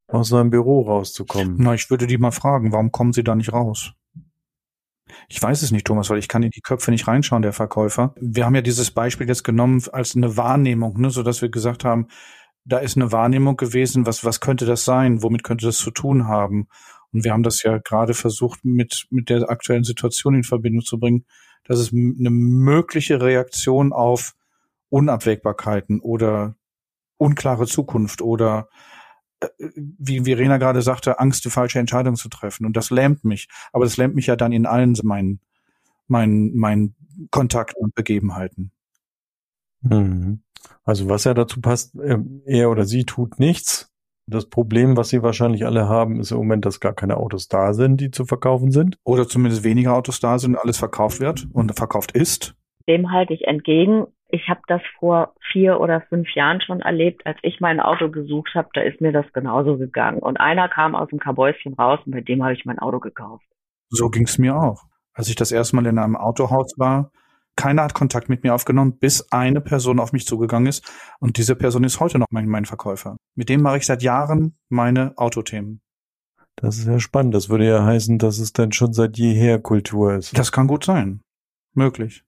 aus 0.07 0.29
seinem 0.29 0.51
Büro 0.51 0.83
rauszukommen? 0.83 1.57
Na, 1.59 1.74
ich 1.74 1.90
würde 1.90 2.07
die 2.07 2.16
mal 2.16 2.31
fragen, 2.31 2.72
warum 2.72 2.92
kommen 2.92 3.12
sie 3.12 3.24
da 3.24 3.35
nicht 3.35 3.53
raus? 3.53 3.92
Ich 5.29 5.42
weiß 5.42 5.62
es 5.62 5.70
nicht, 5.70 5.87
Thomas, 5.87 6.11
weil 6.11 6.18
ich 6.18 6.29
kann 6.29 6.42
in 6.42 6.51
die 6.51 6.61
Köpfe 6.61 6.90
nicht 6.90 7.09
reinschauen, 7.09 7.42
der 7.42 7.53
Verkäufer. 7.53 8.14
Wir 8.20 8.44
haben 8.44 8.55
ja 8.55 8.62
dieses 8.62 8.90
Beispiel 8.90 9.27
jetzt 9.27 9.42
genommen 9.42 9.83
als 9.92 10.14
eine 10.14 10.37
Wahrnehmung, 10.37 11.01
ne, 11.01 11.11
so 11.11 11.22
dass 11.22 11.42
wir 11.42 11.48
gesagt 11.48 11.85
haben, 11.85 12.09
da 12.69 12.79
ist 12.79 12.97
eine 12.97 13.13
Wahrnehmung 13.13 13.57
gewesen, 13.57 14.07
was, 14.07 14.25
was 14.25 14.41
könnte 14.41 14.67
das 14.67 14.85
sein? 14.85 15.23
Womit 15.23 15.43
könnte 15.43 15.65
das 15.67 15.79
zu 15.79 15.91
tun 15.91 16.29
haben? 16.29 16.69
Und 17.13 17.25
wir 17.25 17.33
haben 17.33 17.43
das 17.43 17.63
ja 17.63 17.79
gerade 17.79 18.13
versucht, 18.13 18.65
mit, 18.65 19.07
mit 19.11 19.31
der 19.31 19.49
aktuellen 19.49 19.85
Situation 19.85 20.35
in 20.35 20.45
Verbindung 20.45 20.85
zu 20.85 20.99
bringen, 21.01 21.25
dass 21.65 21.79
es 21.79 21.93
eine 21.93 22.31
mögliche 22.31 23.23
Reaktion 23.23 23.93
auf 23.93 24.35
Unabwägbarkeiten 24.91 26.01
oder 26.01 26.57
unklare 27.17 27.67
Zukunft 27.67 28.21
oder 28.21 28.69
äh, 29.41 29.49
wie 29.99 30.25
Verena 30.25 30.59
gerade 30.59 30.83
sagte, 30.83 31.19
Angst, 31.19 31.47
die 31.47 31.51
falsche 31.51 31.79
Entscheidung 31.79 32.17
zu 32.17 32.29
treffen. 32.29 32.67
Und 32.67 32.77
das 32.77 32.91
lähmt 32.91 33.25
mich. 33.25 33.49
Aber 33.73 33.85
das 33.85 33.97
lähmt 33.97 34.15
mich 34.15 34.27
ja 34.27 34.37
dann 34.37 34.53
in 34.53 34.67
allen 34.67 34.95
meinen, 35.05 35.41
meinen, 36.07 36.55
meinen 36.55 36.95
Kontakten 37.31 37.83
und 37.83 37.95
Begebenheiten. 37.95 38.73
Mhm. 39.81 40.43
Also 40.85 41.09
was 41.09 41.25
ja 41.25 41.35
dazu 41.35 41.61
passt, 41.61 41.94
ähm, 42.03 42.42
er 42.47 42.71
oder 42.71 42.85
sie 42.85 43.05
tut 43.05 43.38
nichts. 43.38 43.92
Das 44.27 44.49
Problem, 44.49 44.97
was 44.97 45.09
sie 45.09 45.23
wahrscheinlich 45.23 45.64
alle 45.64 45.88
haben, 45.88 46.21
ist 46.21 46.33
im 46.33 46.38
Moment, 46.38 46.66
dass 46.66 46.81
gar 46.81 46.92
keine 46.92 47.16
Autos 47.16 47.49
da 47.49 47.73
sind, 47.73 47.99
die 47.99 48.11
zu 48.11 48.27
verkaufen 48.27 48.71
sind. 48.71 48.99
Oder 49.03 49.27
zumindest 49.27 49.64
weniger 49.64 49.94
Autos 49.94 50.21
da 50.21 50.38
sind, 50.38 50.57
alles 50.57 50.77
verkauft 50.77 51.21
wird 51.21 51.47
und 51.53 51.75
verkauft 51.75 52.12
ist. 52.12 52.55
Dem 52.87 53.11
halte 53.11 53.33
ich 53.33 53.47
entgegen. 53.47 54.07
Ich 54.29 54.51
habe 54.51 54.61
das 54.66 54.83
vor 54.99 55.35
vier 55.51 55.81
oder 55.81 56.03
fünf 56.03 56.29
Jahren 56.35 56.61
schon 56.61 56.81
erlebt, 56.81 57.25
als 57.25 57.38
ich 57.42 57.61
mein 57.61 57.81
Auto 57.81 58.11
gesucht 58.11 58.51
habe, 58.55 58.68
da 58.75 58.83
ist 58.83 59.01
mir 59.01 59.12
das 59.12 59.25
genauso 59.33 59.79
gegangen. 59.79 60.18
Und 60.18 60.38
einer 60.38 60.68
kam 60.68 60.94
aus 60.94 61.09
dem 61.09 61.18
Kabäuschen 61.18 61.73
raus 61.73 62.01
und 62.05 62.12
bei 62.12 62.21
dem 62.21 62.42
habe 62.42 62.53
ich 62.53 62.66
mein 62.66 62.79
Auto 62.79 63.01
gekauft. 63.01 63.47
So 63.88 64.11
ging 64.11 64.25
es 64.25 64.37
mir 64.37 64.55
auch. 64.55 64.85
Als 65.14 65.31
ich 65.31 65.37
das 65.37 65.53
erste 65.53 65.77
Mal 65.77 65.87
in 65.87 65.99
einem 65.99 66.16
Autohaus 66.16 66.75
war, 66.77 67.11
keiner 67.59 67.83
hat 67.83 67.92
Kontakt 67.92 68.29
mit 68.29 68.44
mir 68.44 68.55
aufgenommen, 68.55 68.99
bis 68.99 69.33
eine 69.33 69.61
Person 69.61 69.99
auf 69.99 70.12
mich 70.12 70.27
zugegangen 70.27 70.68
ist. 70.68 70.85
Und 71.18 71.37
diese 71.37 71.57
Person 71.57 71.85
ist 71.85 71.99
heute 71.99 72.18
noch 72.18 72.29
mein, 72.31 72.47
mein 72.47 72.64
Verkäufer. 72.64 73.16
Mit 73.35 73.49
dem 73.49 73.61
mache 73.62 73.79
ich 73.79 73.87
seit 73.87 74.03
Jahren 74.03 74.57
meine 74.68 75.12
Autothemen. 75.18 75.81
Das 76.57 76.79
ist 76.79 76.87
ja 76.87 77.01
spannend. 77.01 77.35
Das 77.35 77.49
würde 77.49 77.66
ja 77.66 77.85
heißen, 77.85 78.18
dass 78.18 78.38
es 78.38 78.53
dann 78.53 78.73
schon 78.73 78.92
seit 78.92 79.18
jeher 79.18 79.59
Kultur 79.59 80.14
ist. 80.14 80.38
Das 80.38 80.53
kann 80.53 80.68
gut 80.68 80.85
sein. 80.85 81.21
Möglich. 81.75 82.25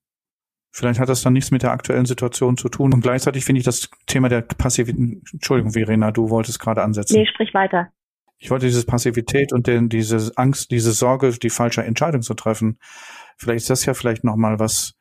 Vielleicht 0.72 0.98
hat 1.00 1.08
das 1.08 1.22
dann 1.22 1.32
nichts 1.32 1.52
mit 1.52 1.62
der 1.62 1.72
aktuellen 1.72 2.06
Situation 2.06 2.56
zu 2.56 2.68
tun. 2.68 2.92
Und 2.92 3.00
gleichzeitig 3.00 3.44
finde 3.44 3.60
ich 3.60 3.64
das 3.64 3.88
Thema 4.06 4.28
der 4.28 4.42
Passivität, 4.42 5.22
Entschuldigung, 5.32 5.72
Verena, 5.72 6.10
du 6.10 6.30
wolltest 6.30 6.58
gerade 6.58 6.82
ansetzen. 6.82 7.16
Nee, 7.16 7.26
sprich 7.26 7.54
weiter. 7.54 7.88
Ich 8.38 8.50
wollte 8.50 8.66
diese 8.66 8.84
Passivität 8.84 9.52
und 9.52 9.66
den, 9.66 9.88
diese 9.88 10.32
Angst, 10.36 10.70
diese 10.70 10.92
Sorge, 10.92 11.30
die 11.32 11.50
falsche 11.50 11.84
Entscheidung 11.84 12.22
zu 12.22 12.34
treffen. 12.34 12.78
Vielleicht 13.36 13.62
ist 13.62 13.70
das 13.70 13.84
ja 13.84 13.94
vielleicht 13.94 14.24
nochmal 14.24 14.58
was, 14.58 14.94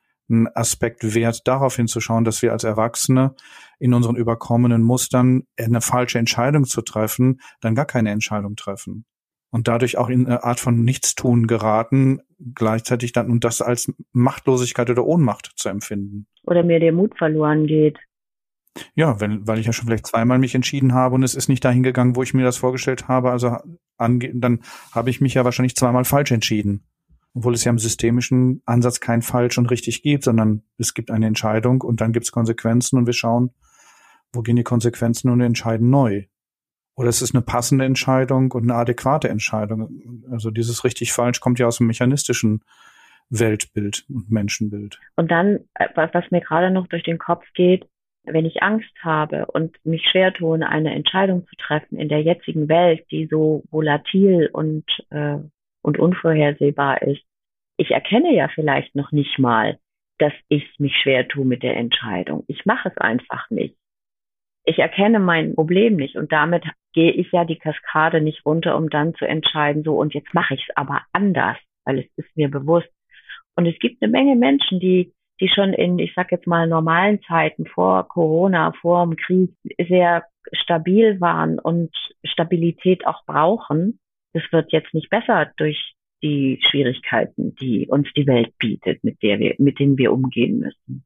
Aspekt 0.54 1.14
wert, 1.14 1.46
darauf 1.46 1.76
hinzuschauen, 1.76 2.24
dass 2.24 2.42
wir 2.42 2.52
als 2.52 2.64
Erwachsene 2.64 3.34
in 3.78 3.94
unseren 3.94 4.16
überkommenen 4.16 4.82
Mustern 4.82 5.44
eine 5.58 5.80
falsche 5.80 6.18
Entscheidung 6.18 6.64
zu 6.64 6.82
treffen, 6.82 7.40
dann 7.60 7.74
gar 7.74 7.86
keine 7.86 8.10
Entscheidung 8.10 8.56
treffen. 8.56 9.04
Und 9.50 9.66
dadurch 9.66 9.98
auch 9.98 10.08
in 10.08 10.26
eine 10.26 10.44
Art 10.44 10.60
von 10.60 10.84
Nichtstun 10.84 11.48
geraten, 11.48 12.20
gleichzeitig 12.54 13.12
dann 13.12 13.30
und 13.30 13.42
das 13.42 13.60
als 13.60 13.92
Machtlosigkeit 14.12 14.88
oder 14.90 15.04
Ohnmacht 15.04 15.52
zu 15.56 15.68
empfinden. 15.68 16.26
Oder 16.44 16.62
mir 16.62 16.78
der 16.78 16.92
Mut 16.92 17.18
verloren 17.18 17.66
geht. 17.66 17.98
Ja, 18.94 19.20
wenn, 19.20 19.46
weil 19.48 19.58
ich 19.58 19.66
ja 19.66 19.72
schon 19.72 19.86
vielleicht 19.86 20.06
zweimal 20.06 20.38
mich 20.38 20.54
entschieden 20.54 20.94
habe 20.94 21.16
und 21.16 21.24
es 21.24 21.34
ist 21.34 21.48
nicht 21.48 21.64
dahin 21.64 21.82
gegangen, 21.82 22.14
wo 22.14 22.22
ich 22.22 22.34
mir 22.34 22.44
das 22.44 22.56
vorgestellt 22.56 23.08
habe, 23.08 23.32
also 23.32 23.56
ange 23.96 24.30
dann 24.34 24.60
habe 24.92 25.10
ich 25.10 25.20
mich 25.20 25.34
ja 25.34 25.44
wahrscheinlich 25.44 25.74
zweimal 25.74 26.04
falsch 26.04 26.30
entschieden. 26.30 26.84
Obwohl 27.34 27.54
es 27.54 27.64
ja 27.64 27.70
im 27.70 27.78
systemischen 27.78 28.62
Ansatz 28.66 29.00
kein 29.00 29.22
falsch 29.22 29.58
und 29.58 29.70
richtig 29.70 30.02
gibt, 30.02 30.24
sondern 30.24 30.62
es 30.78 30.94
gibt 30.94 31.10
eine 31.10 31.26
Entscheidung 31.26 31.80
und 31.82 32.00
dann 32.00 32.12
gibt 32.12 32.26
es 32.26 32.32
Konsequenzen 32.32 32.98
und 32.98 33.06
wir 33.06 33.12
schauen, 33.12 33.50
wo 34.32 34.42
gehen 34.42 34.56
die 34.56 34.62
Konsequenzen 34.62 35.30
und 35.30 35.40
entscheiden 35.40 35.90
neu. 35.90 36.24
Oder 36.96 37.08
es 37.08 37.22
ist 37.22 37.34
eine 37.34 37.42
passende 37.42 37.84
Entscheidung 37.84 38.52
und 38.52 38.64
eine 38.64 38.74
adäquate 38.74 39.28
Entscheidung. 39.28 40.24
Also 40.30 40.50
dieses 40.50 40.84
richtig 40.84 41.12
falsch 41.12 41.40
kommt 41.40 41.58
ja 41.58 41.66
aus 41.66 41.78
dem 41.78 41.86
mechanistischen 41.86 42.62
Weltbild 43.30 44.04
und 44.08 44.30
Menschenbild. 44.30 45.00
Und 45.16 45.30
dann, 45.30 45.60
äh, 45.74 45.88
was 45.94 46.30
mir 46.30 46.40
gerade 46.40 46.70
noch 46.70 46.88
durch 46.88 47.04
den 47.04 47.18
Kopf 47.18 47.44
geht, 47.54 47.86
wenn 48.24 48.44
ich 48.44 48.62
Angst 48.62 48.92
habe 49.02 49.46
und 49.46 49.76
mich 49.84 50.06
schwer 50.08 50.32
tue, 50.32 50.60
eine 50.66 50.94
Entscheidung 50.94 51.46
zu 51.46 51.56
treffen 51.56 51.96
in 51.96 52.08
der 52.08 52.22
jetzigen 52.22 52.68
Welt, 52.68 53.06
die 53.10 53.28
so 53.30 53.62
volatil 53.70 54.50
und, 54.52 54.84
äh, 55.10 55.38
und 55.82 55.98
unvorhersehbar 55.98 57.02
ist, 57.02 57.22
ich 57.76 57.90
erkenne 57.90 58.34
ja 58.34 58.48
vielleicht 58.48 58.94
noch 58.94 59.12
nicht 59.12 59.38
mal, 59.38 59.78
dass 60.18 60.32
ich 60.48 60.64
mich 60.78 60.94
schwer 60.96 61.26
tue 61.26 61.44
mit 61.44 61.62
der 61.62 61.76
Entscheidung. 61.76 62.44
Ich 62.46 62.66
mache 62.66 62.90
es 62.90 62.96
einfach 62.98 63.48
nicht. 63.50 63.76
Ich 64.64 64.78
erkenne 64.78 65.18
mein 65.18 65.54
Problem 65.54 65.96
nicht 65.96 66.16
und 66.16 66.30
damit 66.30 66.64
gehe 66.92 67.12
ich 67.12 67.32
ja 67.32 67.44
die 67.44 67.58
Kaskade 67.58 68.20
nicht 68.20 68.44
runter, 68.44 68.76
um 68.76 68.90
dann 68.90 69.14
zu 69.14 69.24
entscheiden, 69.24 69.82
so 69.82 69.96
und 69.98 70.12
jetzt 70.12 70.34
mache 70.34 70.54
ich 70.54 70.66
es 70.68 70.76
aber 70.76 71.02
anders, 71.12 71.56
weil 71.84 72.00
es 72.00 72.06
ist 72.16 72.36
mir 72.36 72.50
bewusst. 72.50 72.90
Und 73.56 73.66
es 73.66 73.78
gibt 73.78 74.02
eine 74.02 74.12
Menge 74.12 74.36
Menschen, 74.36 74.78
die 74.78 75.12
die 75.40 75.48
schon 75.48 75.72
in, 75.72 75.98
ich 75.98 76.12
sag 76.14 76.30
jetzt 76.32 76.46
mal, 76.46 76.66
normalen 76.66 77.20
Zeiten 77.22 77.66
vor 77.66 78.06
Corona, 78.08 78.72
vor 78.80 79.06
dem 79.06 79.16
Krieg 79.16 79.50
sehr 79.78 80.24
stabil 80.52 81.20
waren 81.20 81.58
und 81.58 81.90
Stabilität 82.24 83.06
auch 83.06 83.24
brauchen. 83.24 83.98
Das 84.32 84.42
wird 84.52 84.72
jetzt 84.72 84.94
nicht 84.94 85.10
besser 85.10 85.50
durch 85.56 85.94
die 86.22 86.60
Schwierigkeiten, 86.68 87.54
die 87.56 87.86
uns 87.88 88.08
die 88.14 88.26
Welt 88.26 88.52
bietet, 88.58 89.02
mit 89.02 89.22
der 89.22 89.38
wir, 89.38 89.54
mit 89.58 89.78
denen 89.78 89.96
wir 89.96 90.12
umgehen 90.12 90.60
müssen. 90.60 91.04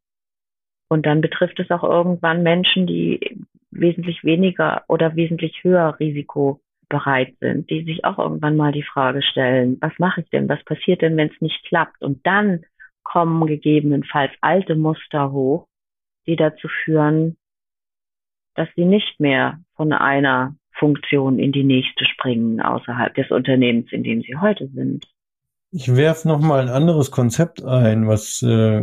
Und 0.88 1.06
dann 1.06 1.20
betrifft 1.20 1.58
es 1.60 1.70
auch 1.70 1.84
irgendwann 1.84 2.42
Menschen, 2.42 2.86
die 2.86 3.38
wesentlich 3.70 4.22
weniger 4.24 4.84
oder 4.88 5.16
wesentlich 5.16 5.62
höher 5.62 5.98
risikobereit 5.98 7.34
sind, 7.40 7.70
die 7.70 7.84
sich 7.84 8.04
auch 8.04 8.18
irgendwann 8.18 8.56
mal 8.56 8.72
die 8.72 8.82
Frage 8.82 9.22
stellen, 9.22 9.78
was 9.80 9.92
mache 9.98 10.20
ich 10.20 10.30
denn? 10.30 10.48
Was 10.48 10.62
passiert 10.64 11.02
denn, 11.02 11.16
wenn 11.16 11.30
es 11.30 11.40
nicht 11.40 11.64
klappt? 11.64 12.02
Und 12.02 12.26
dann 12.26 12.64
kommen 13.02 13.46
gegebenenfalls 13.46 14.32
alte 14.40 14.74
Muster 14.74 15.32
hoch, 15.32 15.66
die 16.26 16.36
dazu 16.36 16.68
führen, 16.84 17.36
dass 18.54 18.68
sie 18.76 18.84
nicht 18.84 19.18
mehr 19.18 19.60
von 19.76 19.92
einer 19.92 20.54
Funktion 20.78 21.38
in 21.38 21.52
die 21.52 21.64
nächste 21.64 22.04
springen 22.04 22.60
außerhalb 22.60 23.14
des 23.14 23.30
Unternehmens, 23.30 23.92
in 23.92 24.02
dem 24.02 24.22
sie 24.22 24.36
heute 24.40 24.68
sind. 24.68 25.06
Ich 25.76 25.96
werf 25.96 26.24
noch 26.24 26.40
mal 26.40 26.60
ein 26.60 26.68
anderes 26.68 27.10
Konzept 27.10 27.64
ein, 27.64 28.06
was 28.06 28.42
äh, 28.42 28.80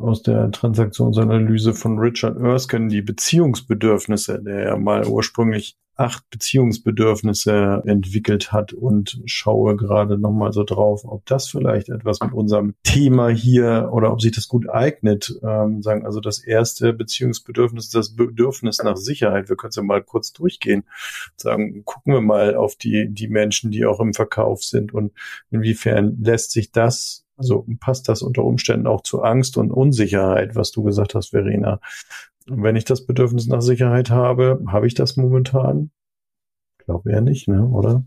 aus 0.00 0.22
der 0.22 0.50
Transaktionsanalyse 0.50 1.74
von 1.74 1.98
Richard 1.98 2.40
Erskine 2.40 2.88
die 2.88 3.02
Beziehungsbedürfnisse, 3.02 4.42
der 4.42 4.68
ja 4.68 4.76
mal 4.78 5.06
ursprünglich 5.06 5.76
acht 5.96 6.28
Beziehungsbedürfnisse 6.30 7.82
entwickelt 7.86 8.52
hat 8.52 8.72
und 8.72 9.20
schaue 9.26 9.76
gerade 9.76 10.18
nochmal 10.18 10.52
so 10.52 10.64
drauf, 10.64 11.02
ob 11.04 11.26
das 11.26 11.48
vielleicht 11.48 11.90
etwas 11.90 12.20
mit 12.20 12.32
unserem 12.32 12.74
Thema 12.82 13.28
hier 13.28 13.90
oder 13.92 14.12
ob 14.12 14.22
sich 14.22 14.32
das 14.32 14.48
gut 14.48 14.68
eignet. 14.70 15.38
Ähm, 15.42 15.82
sagen 15.82 16.06
also 16.06 16.20
das 16.20 16.38
erste 16.38 16.92
Beziehungsbedürfnis, 16.92 17.90
das 17.90 18.16
Bedürfnis 18.16 18.78
nach 18.82 18.96
Sicherheit. 18.96 19.48
Wir 19.48 19.56
können 19.56 19.70
es 19.70 19.76
ja 19.76 19.82
mal 19.82 20.02
kurz 20.02 20.32
durchgehen. 20.32 20.84
Sagen, 21.36 21.84
gucken 21.84 22.14
wir 22.14 22.22
mal 22.22 22.54
auf 22.56 22.76
die, 22.76 23.08
die 23.10 23.28
Menschen, 23.28 23.70
die 23.70 23.84
auch 23.84 24.00
im 24.00 24.14
Verkauf 24.14 24.64
sind 24.64 24.94
und 24.94 25.12
inwiefern 25.50 26.18
lässt 26.22 26.52
sich 26.52 26.72
das 26.72 27.26
also 27.38 27.66
passt 27.80 28.08
das 28.08 28.22
unter 28.22 28.44
Umständen 28.44 28.86
auch 28.86 29.00
zu 29.00 29.22
Angst 29.22 29.56
und 29.56 29.72
Unsicherheit, 29.72 30.54
was 30.54 30.70
du 30.70 30.84
gesagt 30.84 31.14
hast, 31.16 31.30
Verena. 31.30 31.80
Wenn 32.46 32.76
ich 32.76 32.84
das 32.84 33.06
Bedürfnis 33.06 33.46
nach 33.46 33.62
Sicherheit 33.62 34.10
habe, 34.10 34.62
habe 34.66 34.86
ich 34.86 34.94
das 34.94 35.16
momentan? 35.16 35.90
Glaube 36.78 37.10
eher 37.10 37.20
nicht, 37.20 37.48
ne? 37.48 37.66
oder? 37.66 38.04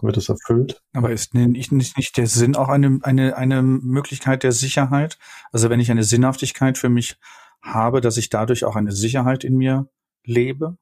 Wird 0.00 0.16
es 0.16 0.28
erfüllt? 0.28 0.82
Aber 0.92 1.12
ist 1.12 1.34
nicht, 1.34 1.70
nicht, 1.70 1.96
nicht 1.96 2.16
der 2.16 2.26
Sinn 2.26 2.56
auch 2.56 2.68
eine, 2.68 2.98
eine, 3.02 3.36
eine 3.36 3.62
Möglichkeit 3.62 4.42
der 4.42 4.52
Sicherheit? 4.52 5.18
Also 5.52 5.70
wenn 5.70 5.80
ich 5.80 5.90
eine 5.90 6.04
Sinnhaftigkeit 6.04 6.78
für 6.78 6.88
mich 6.88 7.16
habe, 7.62 8.00
dass 8.00 8.16
ich 8.16 8.28
dadurch 8.28 8.64
auch 8.64 8.76
eine 8.76 8.92
Sicherheit 8.92 9.44
in 9.44 9.56
mir 9.56 9.88
lebe? 10.24 10.76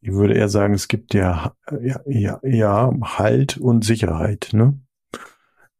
Ich 0.00 0.12
würde 0.12 0.34
eher 0.34 0.50
sagen, 0.50 0.74
es 0.74 0.88
gibt 0.88 1.14
ja, 1.14 1.54
ja, 1.80 2.00
ja, 2.06 2.40
ja 2.42 2.92
Halt 3.02 3.56
und 3.56 3.84
Sicherheit, 3.84 4.50
ne? 4.52 4.78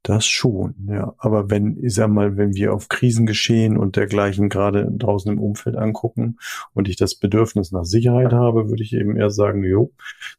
Das 0.04 0.26
schon, 0.26 0.74
ja. 0.86 1.14
Aber 1.16 1.48
wenn, 1.48 1.82
ich 1.82 1.94
sag 1.94 2.10
mal, 2.10 2.36
wenn 2.36 2.54
wir 2.54 2.74
auf 2.74 2.90
Krisengeschehen 2.90 3.78
und 3.78 3.96
dergleichen 3.96 4.50
gerade 4.50 4.86
draußen 4.92 5.32
im 5.32 5.40
Umfeld 5.40 5.76
angucken 5.76 6.36
und 6.74 6.90
ich 6.90 6.96
das 6.96 7.14
Bedürfnis 7.14 7.72
nach 7.72 7.86
Sicherheit 7.86 8.34
habe, 8.34 8.68
würde 8.68 8.82
ich 8.82 8.92
eben 8.92 9.16
eher 9.16 9.30
sagen, 9.30 9.64
jo, 9.64 9.92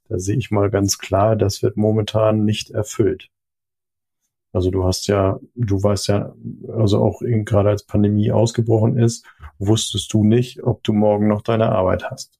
da 0.07 0.19
sehe 0.19 0.37
ich 0.37 0.51
mal 0.51 0.69
ganz 0.69 0.99
klar, 0.99 1.35
das 1.35 1.63
wird 1.63 1.77
momentan 1.77 2.45
nicht 2.45 2.69
erfüllt. 2.69 3.31
Also 4.53 4.69
du 4.69 4.83
hast 4.83 5.07
ja, 5.07 5.39
du 5.55 5.81
weißt 5.81 6.09
ja, 6.09 6.35
also 6.67 7.03
auch 7.03 7.21
gerade 7.21 7.69
als 7.69 7.87
Pandemie 7.87 8.31
ausgebrochen 8.31 8.99
ist, 8.99 9.25
wusstest 9.57 10.13
du 10.13 10.23
nicht, 10.23 10.61
ob 10.61 10.83
du 10.83 10.93
morgen 10.93 11.27
noch 11.27 11.41
deine 11.41 11.69
Arbeit 11.69 12.03
hast. 12.11 12.39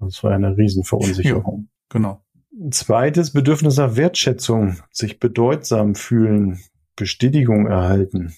Das 0.00 0.24
war 0.24 0.32
eine 0.32 0.56
Riesenverunsicherung. 0.56 1.68
Ja, 1.68 1.86
genau. 1.90 2.25
Zweites 2.70 3.34
Bedürfnis 3.34 3.76
nach 3.76 3.96
Wertschätzung, 3.96 4.78
sich 4.90 5.20
bedeutsam 5.20 5.94
fühlen, 5.94 6.58
Bestätigung 6.96 7.66
erhalten. 7.66 8.32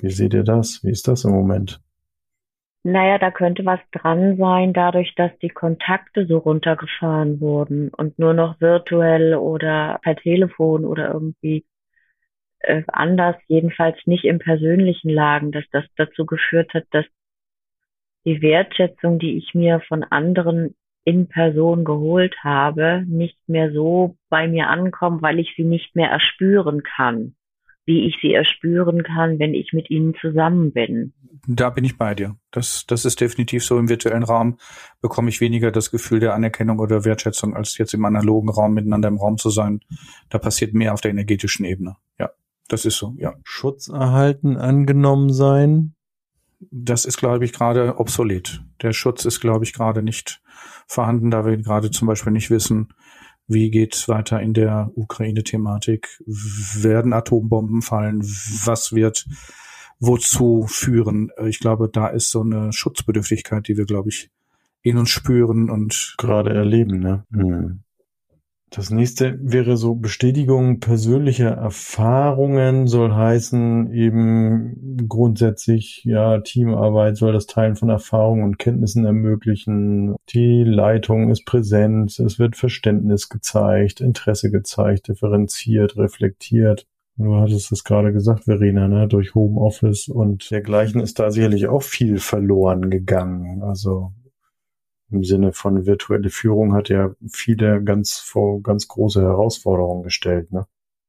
Wie 0.00 0.10
seht 0.10 0.34
ihr 0.34 0.42
das? 0.42 0.82
Wie 0.82 0.90
ist 0.90 1.06
das 1.06 1.24
im 1.24 1.30
Moment? 1.30 1.80
Naja, 2.82 3.18
da 3.18 3.30
könnte 3.30 3.64
was 3.64 3.78
dran 3.92 4.36
sein, 4.38 4.72
dadurch, 4.72 5.14
dass 5.14 5.30
die 5.38 5.50
Kontakte 5.50 6.26
so 6.26 6.38
runtergefahren 6.38 7.40
wurden 7.40 7.90
und 7.90 8.18
nur 8.18 8.34
noch 8.34 8.60
virtuell 8.60 9.36
oder 9.36 10.00
per 10.02 10.16
Telefon 10.16 10.84
oder 10.84 11.12
irgendwie 11.12 11.64
äh, 12.58 12.82
anders, 12.88 13.36
jedenfalls 13.46 13.98
nicht 14.04 14.24
im 14.24 14.40
persönlichen 14.40 15.10
lagen, 15.10 15.52
dass 15.52 15.64
das 15.70 15.84
dazu 15.96 16.26
geführt 16.26 16.74
hat, 16.74 16.86
dass 16.90 17.04
die 18.24 18.42
Wertschätzung, 18.42 19.20
die 19.20 19.36
ich 19.36 19.54
mir 19.54 19.80
von 19.86 20.02
anderen 20.02 20.74
in 21.04 21.28
Person 21.28 21.84
geholt 21.84 22.34
habe, 22.42 23.04
nicht 23.06 23.38
mehr 23.48 23.72
so 23.72 24.16
bei 24.28 24.48
mir 24.48 24.68
ankommen, 24.68 25.22
weil 25.22 25.38
ich 25.38 25.54
sie 25.56 25.64
nicht 25.64 25.96
mehr 25.96 26.10
erspüren 26.10 26.82
kann, 26.82 27.34
wie 27.84 28.06
ich 28.06 28.16
sie 28.22 28.32
erspüren 28.32 29.02
kann, 29.02 29.38
wenn 29.38 29.54
ich 29.54 29.72
mit 29.72 29.90
ihnen 29.90 30.14
zusammen 30.20 30.72
bin. 30.72 31.12
Da 31.48 31.70
bin 31.70 31.84
ich 31.84 31.98
bei 31.98 32.14
dir. 32.14 32.36
Das, 32.52 32.86
das 32.86 33.04
ist 33.04 33.20
definitiv 33.20 33.64
so. 33.64 33.76
Im 33.76 33.88
virtuellen 33.88 34.22
Raum 34.22 34.58
bekomme 35.00 35.28
ich 35.28 35.40
weniger 35.40 35.72
das 35.72 35.90
Gefühl 35.90 36.20
der 36.20 36.34
Anerkennung 36.34 36.78
oder 36.78 37.04
Wertschätzung, 37.04 37.56
als 37.56 37.76
jetzt 37.78 37.94
im 37.94 38.04
analogen 38.04 38.48
Raum 38.48 38.74
miteinander 38.74 39.08
im 39.08 39.16
Raum 39.16 39.38
zu 39.38 39.50
sein. 39.50 39.80
Da 40.28 40.38
passiert 40.38 40.72
mehr 40.72 40.94
auf 40.94 41.00
der 41.00 41.10
energetischen 41.10 41.64
Ebene. 41.64 41.96
Ja, 42.20 42.30
das 42.68 42.84
ist 42.84 42.96
so, 42.96 43.14
ja. 43.18 43.34
Schutz 43.42 43.88
erhalten, 43.88 44.56
angenommen 44.56 45.32
sein. 45.32 45.94
Das 46.70 47.04
ist, 47.04 47.16
glaube 47.16 47.44
ich, 47.44 47.52
gerade 47.52 47.98
obsolet. 47.98 48.62
Der 48.82 48.92
Schutz 48.92 49.24
ist, 49.24 49.40
glaube 49.40 49.64
ich, 49.64 49.72
gerade 49.72 50.02
nicht 50.02 50.42
vorhanden, 50.86 51.30
da 51.30 51.44
wir 51.44 51.56
gerade 51.56 51.90
zum 51.90 52.08
Beispiel 52.08 52.32
nicht 52.32 52.50
wissen, 52.50 52.92
wie 53.48 53.70
geht's 53.70 54.08
weiter 54.08 54.40
in 54.40 54.54
der 54.54 54.90
Ukraine-Thematik? 54.94 56.22
Werden 56.26 57.12
Atombomben 57.12 57.82
fallen? 57.82 58.22
Was 58.22 58.92
wird 58.92 59.26
wozu 59.98 60.66
führen? 60.68 61.30
Ich 61.46 61.58
glaube, 61.58 61.88
da 61.88 62.08
ist 62.08 62.30
so 62.30 62.42
eine 62.42 62.72
Schutzbedürftigkeit, 62.72 63.66
die 63.68 63.76
wir, 63.76 63.84
glaube 63.84 64.10
ich, 64.10 64.30
in 64.82 64.98
uns 64.98 65.10
spüren 65.10 65.70
und 65.70 66.14
gerade 66.18 66.50
erleben. 66.50 66.98
Ne? 66.98 67.24
Hm. 67.32 67.80
Das 68.74 68.88
nächste 68.88 69.38
wäre 69.42 69.76
so 69.76 69.94
Bestätigung 69.94 70.80
persönlicher 70.80 71.50
Erfahrungen, 71.50 72.86
soll 72.86 73.12
heißen 73.12 73.92
eben 73.92 75.06
grundsätzlich, 75.08 76.02
ja, 76.04 76.40
Teamarbeit 76.40 77.18
soll 77.18 77.34
das 77.34 77.46
Teilen 77.46 77.76
von 77.76 77.90
Erfahrungen 77.90 78.44
und 78.44 78.58
Kenntnissen 78.58 79.04
ermöglichen. 79.04 80.16
Die 80.30 80.64
Leitung 80.64 81.28
ist 81.28 81.44
präsent, 81.44 82.18
es 82.18 82.38
wird 82.38 82.56
Verständnis 82.56 83.28
gezeigt, 83.28 84.00
Interesse 84.00 84.50
gezeigt, 84.50 85.08
differenziert, 85.08 85.98
reflektiert. 85.98 86.86
Du 87.18 87.36
hattest 87.36 87.72
es 87.72 87.84
gerade 87.84 88.10
gesagt, 88.14 88.44
Verena, 88.44 88.88
ne? 88.88 89.06
durch 89.06 89.34
Homeoffice 89.34 90.08
und 90.08 90.50
dergleichen 90.50 91.02
ist 91.02 91.18
da 91.18 91.30
sicherlich 91.30 91.68
auch 91.68 91.82
viel 91.82 92.16
verloren 92.16 92.88
gegangen. 92.88 93.62
Also 93.62 94.12
im 95.12 95.24
Sinne 95.24 95.52
von 95.52 95.86
virtuelle 95.86 96.30
Führung 96.30 96.74
hat 96.74 96.88
ja 96.88 97.14
viele 97.30 97.82
ganz 97.82 98.18
vor 98.18 98.62
ganz 98.62 98.88
große 98.88 99.22
Herausforderungen 99.22 100.02
gestellt. 100.02 100.52
Ne? 100.52 100.66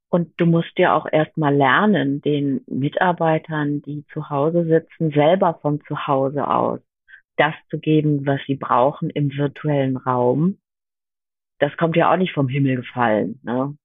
Und 0.10 0.34
du 0.38 0.46
musst 0.46 0.78
ja 0.78 0.96
auch 0.96 1.08
erstmal 1.12 1.56
lernen, 1.56 2.22
den 2.22 2.62
Mitarbeitern, 2.68 3.82
die 3.82 4.06
zu 4.14 4.30
Hause 4.30 4.66
sitzen, 4.66 5.12
selber 5.12 5.58
von 5.62 5.82
zu 5.88 6.08
Hause 6.08 6.48
aus 6.48 6.80
das 7.38 7.54
zu 7.70 7.80
geben, 7.80 8.26
was 8.26 8.40
sie 8.48 8.56
brauchen 8.56 9.10
im 9.10 9.32
virtuellen 9.36 9.98
Raum. 9.98 10.60
Das 11.60 11.76
kommt 11.78 11.96
ja 11.96 12.12
auch 12.12 12.18
nicht 12.18 12.34
vom 12.34 12.48
Himmel 12.48 12.78
gefallen. 12.78 13.40
Ne? 13.44 13.76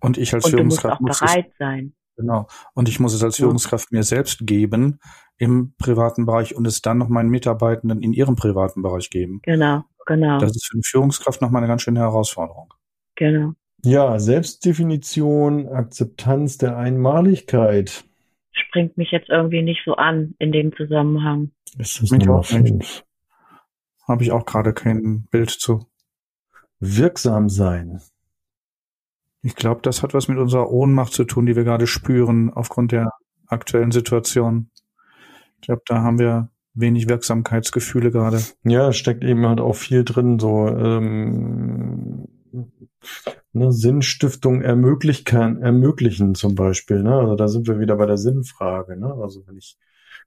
Und 0.00 0.18
ich 0.18 0.34
als 0.34 0.44
und 0.46 0.50
Führungskraft 0.52 1.00
du 1.00 1.04
musst 1.04 1.22
auch 1.22 1.26
bereit 1.26 1.52
sein. 1.58 1.94
Genau. 2.16 2.46
Und 2.74 2.88
ich 2.88 3.00
muss 3.00 3.14
es 3.14 3.22
als 3.22 3.36
Führungskraft 3.36 3.92
mir 3.92 4.02
selbst 4.02 4.46
geben 4.46 4.98
im 5.38 5.74
privaten 5.78 6.26
Bereich 6.26 6.54
und 6.54 6.66
es 6.66 6.82
dann 6.82 6.98
noch 6.98 7.08
meinen 7.08 7.30
Mitarbeitenden 7.30 8.02
in 8.02 8.12
ihrem 8.12 8.36
privaten 8.36 8.82
Bereich 8.82 9.10
geben. 9.10 9.40
Genau, 9.42 9.82
genau. 10.06 10.38
Das 10.38 10.50
ist 10.50 10.66
für 10.66 10.74
eine 10.74 10.82
Führungskraft 10.84 11.40
nochmal 11.40 11.62
eine 11.62 11.68
ganz 11.68 11.82
schöne 11.82 12.00
Herausforderung. 12.00 12.72
Genau. 13.16 13.52
Ja, 13.84 14.18
Selbstdefinition, 14.20 15.68
Akzeptanz 15.68 16.58
der 16.58 16.76
Einmaligkeit. 16.76 18.04
Springt 18.52 18.96
mich 18.96 19.10
jetzt 19.10 19.28
irgendwie 19.28 19.62
nicht 19.62 19.82
so 19.84 19.94
an 19.94 20.34
in 20.38 20.52
dem 20.52 20.76
Zusammenhang. 20.76 21.50
Ist 21.78 22.00
das 22.00 22.10
Mich 22.10 22.24
Nummer 22.24 22.42
fünf? 22.42 23.02
Habe 24.06 24.22
ich 24.22 24.30
auch 24.30 24.44
gerade 24.44 24.72
kein 24.72 25.26
Bild 25.30 25.50
zu. 25.50 25.86
Wirksam 26.78 27.48
sein. 27.48 28.00
Ich 29.42 29.56
glaube, 29.56 29.80
das 29.82 30.02
hat 30.02 30.14
was 30.14 30.28
mit 30.28 30.38
unserer 30.38 30.70
Ohnmacht 30.70 31.12
zu 31.12 31.24
tun, 31.24 31.46
die 31.46 31.56
wir 31.56 31.64
gerade 31.64 31.86
spüren 31.86 32.50
aufgrund 32.52 32.92
der 32.92 33.10
aktuellen 33.46 33.90
Situation. 33.90 34.70
Ich 35.56 35.66
glaube, 35.66 35.82
da 35.86 36.02
haben 36.02 36.18
wir 36.18 36.50
wenig 36.74 37.08
Wirksamkeitsgefühle 37.08 38.10
gerade. 38.10 38.40
Ja, 38.64 38.92
steckt 38.92 39.24
eben 39.24 39.46
halt 39.46 39.60
auch 39.60 39.74
viel 39.74 40.04
drin, 40.04 40.38
so 40.38 40.68
ähm, 40.68 42.28
ne, 43.52 43.72
Sinnstiftung 43.72 44.62
ermöglich 44.62 45.24
kann, 45.24 45.60
ermöglichen 45.60 46.34
zum 46.34 46.54
Beispiel. 46.54 47.02
Ne? 47.02 47.14
Also 47.14 47.34
da 47.34 47.48
sind 47.48 47.66
wir 47.66 47.78
wieder 47.78 47.96
bei 47.96 48.06
der 48.06 48.18
Sinnfrage. 48.18 48.98
Ne? 48.98 49.12
Also 49.20 49.46
wenn 49.46 49.56
ich 49.56 49.76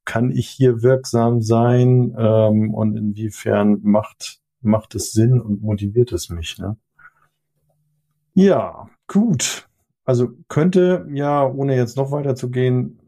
kann 0.03 0.29
ich 0.29 0.47
hier 0.47 0.83
wirksam 0.83 1.41
sein 1.41 2.15
ähm, 2.17 2.73
und 2.73 2.95
inwiefern 2.95 3.79
macht 3.81 4.39
macht 4.61 4.95
es 4.95 5.11
Sinn 5.11 5.41
und 5.41 5.61
motiviert 5.61 6.11
es 6.11 6.29
mich? 6.29 6.57
Ne? 6.57 6.77
Ja, 8.33 8.89
gut. 9.07 9.67
Also 10.05 10.29
könnte 10.47 11.07
ja, 11.11 11.45
ohne 11.45 11.75
jetzt 11.75 11.97
noch 11.97 12.11
weiter 12.11 12.35
zu 12.35 12.49
gehen, 12.51 12.99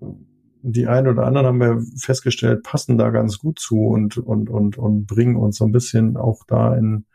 die 0.64 0.88
einen 0.88 1.08
oder 1.08 1.26
anderen 1.26 1.48
haben 1.48 1.60
wir 1.60 1.82
festgestellt, 1.98 2.64
passen 2.64 2.98
da 2.98 3.12
ganz 3.12 3.38
gut 3.40 3.60
zu 3.60 3.86
und, 3.86 4.18
und, 4.18 4.50
und, 4.50 4.78
und 4.78 5.06
bringen 5.06 5.36
uns 5.36 5.58
so 5.58 5.66
ein 5.66 5.72
bisschen 5.72 6.18
auch 6.18 6.44
da 6.48 6.76
in, 6.76 7.06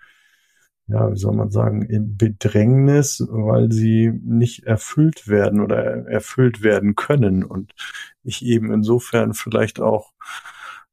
ja, 0.86 1.10
wie 1.10 1.18
soll 1.18 1.34
man 1.34 1.50
sagen, 1.50 1.82
in 1.82 2.16
Bedrängnis, 2.16 3.26
weil 3.28 3.72
sie 3.72 4.12
nicht 4.24 4.64
erfüllt 4.64 5.28
werden 5.28 5.60
oder 5.60 6.06
erfüllt 6.08 6.62
werden 6.62 6.94
können. 6.94 7.44
Und 7.44 7.72
ich 8.22 8.44
eben 8.44 8.72
insofern 8.72 9.34
vielleicht 9.34 9.80
auch 9.80 10.12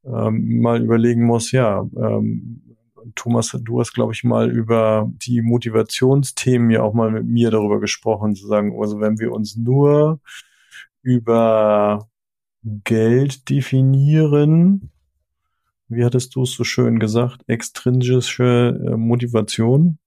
ähm, 0.03 0.61
mal 0.61 0.83
überlegen 0.83 1.23
muss, 1.25 1.51
ja, 1.51 1.87
ähm, 1.95 2.61
Thomas, 3.15 3.57
du 3.61 3.79
hast, 3.79 3.93
glaube 3.93 4.13
ich, 4.13 4.23
mal 4.23 4.49
über 4.49 5.09
die 5.13 5.41
Motivationsthemen 5.41 6.69
ja 6.69 6.81
auch 6.81 6.93
mal 6.93 7.11
mit 7.11 7.25
mir 7.25 7.51
darüber 7.51 7.79
gesprochen, 7.79 8.35
zu 8.35 8.47
sagen, 8.47 8.77
also 8.79 8.99
wenn 8.99 9.19
wir 9.19 9.31
uns 9.31 9.55
nur 9.55 10.19
über 11.01 12.09
Geld 12.63 13.49
definieren, 13.49 14.91
wie 15.87 16.05
hattest 16.05 16.35
du 16.35 16.43
es 16.43 16.53
so 16.53 16.63
schön 16.63 16.99
gesagt, 16.99 17.41
extrinsische 17.47 18.79
äh, 18.85 18.95
Motivation? 18.95 19.97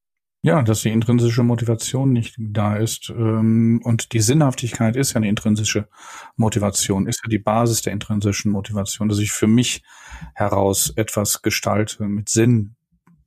Ja, 0.44 0.61
dass 0.62 0.83
die 0.83 0.90
intrinsische 0.90 1.44
Motivation 1.44 2.12
nicht 2.12 2.35
da 2.37 2.76
ist. 2.76 3.11
Ähm, 3.11 3.81
und 3.85 4.12
die 4.12 4.20
Sinnhaftigkeit 4.20 4.96
ist 4.96 5.12
ja 5.12 5.16
eine 5.18 5.28
intrinsische 5.28 5.88
Motivation, 6.37 7.07
ist 7.07 7.20
ja 7.24 7.28
die 7.28 7.38
Basis 7.38 7.83
der 7.83 7.92
intrinsischen 7.92 8.50
Motivation, 8.50 9.09
dass 9.09 9.18
ich 9.18 9.31
für 9.31 9.46
mich 9.46 9.85
heraus 10.35 10.92
etwas 10.96 11.42
gestalte 11.42 12.05
mit 12.05 12.28
Sinn. 12.28 12.74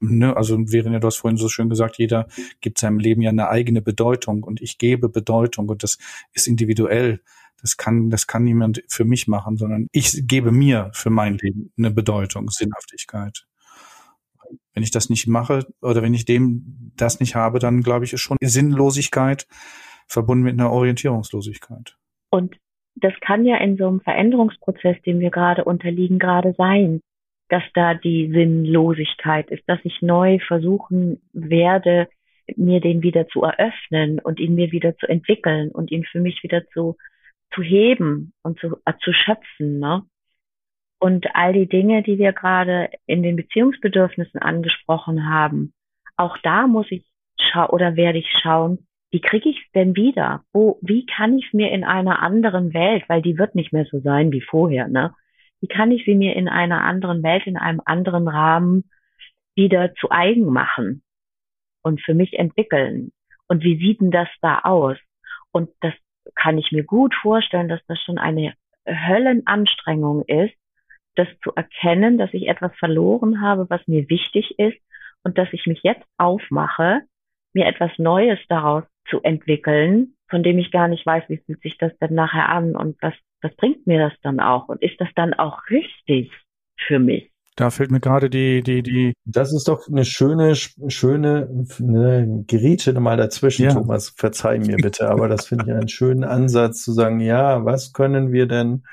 Ne? 0.09 0.35
Also 0.35 0.57
Verena, 0.67 0.99
du 0.99 1.07
hast 1.07 1.17
vorhin 1.17 1.37
so 1.37 1.49
schön 1.49 1.69
gesagt, 1.69 1.97
jeder 1.97 2.27
gibt 2.61 2.77
seinem 2.77 2.99
Leben 2.99 3.21
ja 3.21 3.29
eine 3.29 3.49
eigene 3.49 3.81
Bedeutung 3.81 4.43
und 4.43 4.61
ich 4.61 4.77
gebe 4.77 5.09
Bedeutung 5.09 5.69
und 5.69 5.83
das 5.83 5.97
ist 6.33 6.47
individuell. 6.47 7.21
Das 7.61 7.77
kann, 7.77 8.09
das 8.09 8.27
kann 8.27 8.43
niemand 8.43 8.83
für 8.87 9.05
mich 9.05 9.27
machen, 9.27 9.57
sondern 9.57 9.87
ich 9.91 10.27
gebe 10.27 10.51
mir 10.51 10.91
für 10.93 11.09
mein 11.09 11.37
Leben 11.37 11.71
eine 11.77 11.91
Bedeutung, 11.91 12.49
Sinnhaftigkeit. 12.49 13.47
Wenn 14.73 14.83
ich 14.83 14.91
das 14.91 15.09
nicht 15.09 15.27
mache 15.27 15.65
oder 15.81 16.01
wenn 16.03 16.13
ich 16.13 16.25
dem 16.25 16.91
das 16.95 17.19
nicht 17.19 17.35
habe, 17.35 17.59
dann 17.59 17.81
glaube 17.81 18.05
ich, 18.05 18.13
ist 18.13 18.21
schon 18.21 18.37
Sinnlosigkeit 18.41 19.47
verbunden 20.07 20.43
mit 20.43 20.53
einer 20.53 20.71
Orientierungslosigkeit. 20.71 21.97
Und 22.29 22.55
das 22.95 23.13
kann 23.21 23.45
ja 23.45 23.57
in 23.57 23.77
so 23.77 23.87
einem 23.87 24.01
Veränderungsprozess, 24.01 25.01
dem 25.05 25.19
wir 25.19 25.31
gerade 25.31 25.63
unterliegen, 25.63 26.19
gerade 26.19 26.53
sein, 26.57 27.01
dass 27.49 27.63
da 27.73 27.93
die 27.93 28.31
Sinnlosigkeit 28.31 29.49
ist, 29.51 29.63
dass 29.67 29.79
ich 29.83 30.01
neu 30.01 30.39
versuchen 30.39 31.21
werde, 31.33 32.07
mir 32.55 32.79
den 32.79 33.01
wieder 33.01 33.27
zu 33.27 33.43
eröffnen 33.43 34.19
und 34.19 34.39
ihn 34.39 34.55
mir 34.55 34.71
wieder 34.71 34.95
zu 34.97 35.07
entwickeln 35.07 35.71
und 35.71 35.91
ihn 35.91 36.03
für 36.05 36.19
mich 36.19 36.43
wieder 36.43 36.67
zu 36.69 36.95
zu 37.53 37.61
heben 37.61 38.33
und 38.43 38.59
zu, 38.59 38.77
äh, 38.85 38.93
zu 39.01 39.13
schöpfen. 39.13 39.79
Ne? 39.79 40.03
Und 40.99 41.27
all 41.35 41.53
die 41.53 41.67
Dinge, 41.67 42.03
die 42.03 42.17
wir 42.17 42.33
gerade 42.33 42.89
in 43.05 43.23
den 43.23 43.35
Beziehungsbedürfnissen 43.35 44.41
angesprochen 44.41 45.29
haben, 45.29 45.73
auch 46.17 46.37
da 46.43 46.67
muss 46.67 46.87
ich 46.89 47.05
schauen 47.39 47.69
oder 47.69 47.95
werde 47.95 48.19
ich 48.19 48.29
schauen, 48.41 48.87
wie 49.11 49.21
kriege 49.21 49.49
ich 49.49 49.57
es 49.57 49.71
denn 49.71 49.95
wieder? 49.95 50.43
Wo, 50.51 50.79
wie 50.81 51.05
kann 51.05 51.37
ich 51.37 51.47
es 51.47 51.53
mir 51.53 51.71
in 51.71 51.83
einer 51.83 52.21
anderen 52.21 52.73
Welt, 52.73 53.03
weil 53.07 53.21
die 53.21 53.37
wird 53.37 53.55
nicht 53.55 53.71
mehr 53.71 53.85
so 53.85 53.99
sein 53.99 54.31
wie 54.31 54.41
vorher, 54.41 54.87
ne? 54.87 55.13
Wie 55.61 55.67
kann 55.67 55.91
ich 55.91 56.05
sie 56.05 56.15
mir 56.15 56.35
in 56.35 56.47
einer 56.47 56.81
anderen 56.81 57.23
Welt, 57.23 57.47
in 57.47 57.57
einem 57.57 57.81
anderen 57.85 58.27
Rahmen 58.27 58.89
wieder 59.55 59.93
zu 59.95 60.11
eigen 60.11 60.45
machen 60.45 61.03
und 61.81 62.01
für 62.01 62.13
mich 62.13 62.37
entwickeln? 62.37 63.11
Und 63.47 63.63
wie 63.63 63.77
sieht 63.77 64.01
denn 64.01 64.11
das 64.11 64.27
da 64.41 64.59
aus? 64.59 64.97
Und 65.51 65.69
das 65.81 65.93
kann 66.35 66.57
ich 66.57 66.71
mir 66.71 66.83
gut 66.83 67.13
vorstellen, 67.15 67.69
dass 67.69 67.81
das 67.87 67.99
schon 68.01 68.17
eine 68.17 68.53
Höllenanstrengung 68.87 70.23
ist, 70.25 70.53
das 71.15 71.27
zu 71.43 71.53
erkennen, 71.55 72.17
dass 72.17 72.33
ich 72.33 72.47
etwas 72.47 72.75
verloren 72.77 73.41
habe, 73.41 73.69
was 73.69 73.87
mir 73.87 74.09
wichtig 74.09 74.59
ist 74.59 74.77
und 75.23 75.37
dass 75.37 75.47
ich 75.53 75.65
mich 75.65 75.81
jetzt 75.83 76.05
aufmache, 76.17 77.01
mir 77.53 77.65
etwas 77.65 77.91
Neues 77.97 78.39
daraus 78.49 78.83
zu 79.09 79.21
entwickeln, 79.21 80.15
von 80.27 80.43
dem 80.43 80.57
ich 80.57 80.71
gar 80.71 80.87
nicht 80.87 81.05
weiß, 81.05 81.23
wie 81.29 81.37
fühlt 81.37 81.61
sich 81.61 81.77
das 81.77 81.97
denn 81.99 82.13
nachher 82.13 82.49
an 82.49 82.75
und 82.75 82.97
was, 83.01 83.13
was 83.41 83.55
bringt 83.55 83.85
mir 83.87 83.99
das 83.99 84.13
dann 84.23 84.39
auch 84.39 84.69
und 84.69 84.81
ist 84.81 84.99
das 84.99 85.09
dann 85.15 85.33
auch 85.33 85.61
richtig 85.69 86.31
für 86.87 86.99
mich? 86.99 87.31
Da 87.55 87.69
fällt 87.69 87.89
mir 87.89 88.01
gerade 88.01 88.29
die, 88.29 88.61
die, 88.61 88.83
die. 88.83 89.13
Das 89.23 89.53
ist 89.53 89.69
doch 89.69 89.87
eine 89.87 90.03
schöne, 90.03 90.55
schöne, 90.55 91.65
eine 91.79 92.43
Geräte 92.47 92.99
mal 92.99 93.15
dazwischen, 93.15 93.63
ja. 93.63 93.73
Thomas. 93.73 94.09
Verzeih 94.09 94.59
mir 94.59 94.75
bitte, 94.75 95.09
aber 95.09 95.29
das 95.29 95.47
finde 95.47 95.65
ich 95.65 95.71
einen 95.71 95.87
schönen 95.87 96.25
Ansatz 96.25 96.83
zu 96.83 96.91
sagen, 96.91 97.21
ja, 97.21 97.63
was 97.63 97.93
können 97.93 98.33
wir 98.33 98.47
denn, 98.47 98.83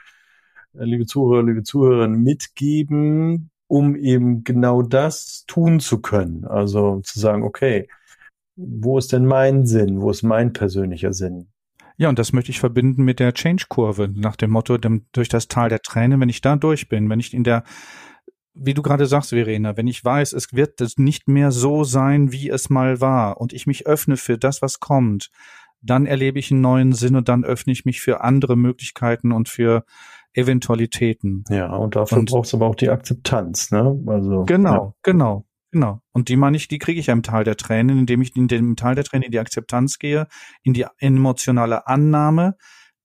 äh, 0.74 0.84
liebe 0.84 1.06
Zuhörer, 1.06 1.42
liebe 1.42 1.64
Zuhörerinnen, 1.64 2.22
mitgeben, 2.22 3.50
um 3.66 3.96
eben 3.96 4.44
genau 4.44 4.82
das 4.82 5.44
tun 5.48 5.80
zu 5.80 6.00
können? 6.00 6.44
Also 6.44 7.00
zu 7.00 7.18
sagen, 7.18 7.42
okay, 7.42 7.88
wo 8.54 8.96
ist 8.96 9.12
denn 9.12 9.26
mein 9.26 9.66
Sinn? 9.66 10.00
Wo 10.00 10.10
ist 10.10 10.22
mein 10.22 10.52
persönlicher 10.52 11.12
Sinn? 11.12 11.48
Ja, 11.96 12.08
und 12.08 12.18
das 12.18 12.32
möchte 12.32 12.50
ich 12.50 12.60
verbinden 12.60 13.04
mit 13.04 13.20
der 13.20 13.34
Change-Kurve, 13.34 14.08
nach 14.14 14.36
dem 14.36 14.50
Motto, 14.50 14.78
dem, 14.78 15.06
durch 15.12 15.28
das 15.28 15.48
Tal 15.48 15.68
der 15.68 15.80
Tränen, 15.80 16.20
wenn 16.20 16.28
ich 16.28 16.40
da 16.40 16.56
durch 16.56 16.88
bin, 16.88 17.08
wenn 17.10 17.20
ich 17.20 17.34
in 17.34 17.44
der 17.44 17.64
wie 18.54 18.74
du 18.74 18.82
gerade 18.82 19.06
sagst, 19.06 19.30
Verena, 19.30 19.76
wenn 19.76 19.86
ich 19.86 20.04
weiß, 20.04 20.32
es 20.34 20.52
wird 20.52 20.80
es 20.80 20.98
nicht 20.98 21.28
mehr 21.28 21.52
so 21.52 21.84
sein, 21.84 22.32
wie 22.32 22.50
es 22.50 22.70
mal 22.70 23.00
war 23.00 23.40
und 23.40 23.52
ich 23.52 23.66
mich 23.66 23.86
öffne 23.86 24.16
für 24.16 24.36
das, 24.36 24.60
was 24.60 24.78
kommt, 24.78 25.30
dann 25.80 26.06
erlebe 26.06 26.38
ich 26.38 26.50
einen 26.50 26.60
neuen 26.60 26.92
Sinn 26.92 27.16
und 27.16 27.28
dann 27.28 27.44
öffne 27.44 27.72
ich 27.72 27.84
mich 27.84 28.00
für 28.00 28.20
andere 28.20 28.56
Möglichkeiten 28.56 29.32
und 29.32 29.48
für 29.48 29.84
Eventualitäten. 30.34 31.44
Ja, 31.50 31.74
und 31.74 31.96
dafür 31.96 32.22
braucht 32.24 32.46
es 32.46 32.54
aber 32.54 32.66
auch 32.66 32.74
die 32.74 32.88
Akzeptanz, 32.88 33.70
ne? 33.70 34.00
Also 34.06 34.44
genau, 34.44 34.72
ja. 34.72 34.94
genau, 35.02 35.44
genau. 35.72 36.00
Und 36.12 36.28
die 36.28 36.36
meine 36.36 36.56
ich, 36.56 36.68
die 36.68 36.78
kriege 36.78 37.00
ich 37.00 37.06
ja 37.06 37.12
im 37.12 37.22
Tal 37.22 37.44
der 37.44 37.56
Tränen, 37.56 37.98
indem 37.98 38.22
ich 38.22 38.36
in 38.36 38.46
dem 38.46 38.76
Tal 38.76 38.94
der 38.94 39.04
Tränen 39.04 39.24
in 39.24 39.32
die 39.32 39.40
Akzeptanz 39.40 39.98
gehe, 39.98 40.28
in 40.62 40.72
die 40.72 40.86
emotionale 40.98 41.86
Annahme. 41.86 42.56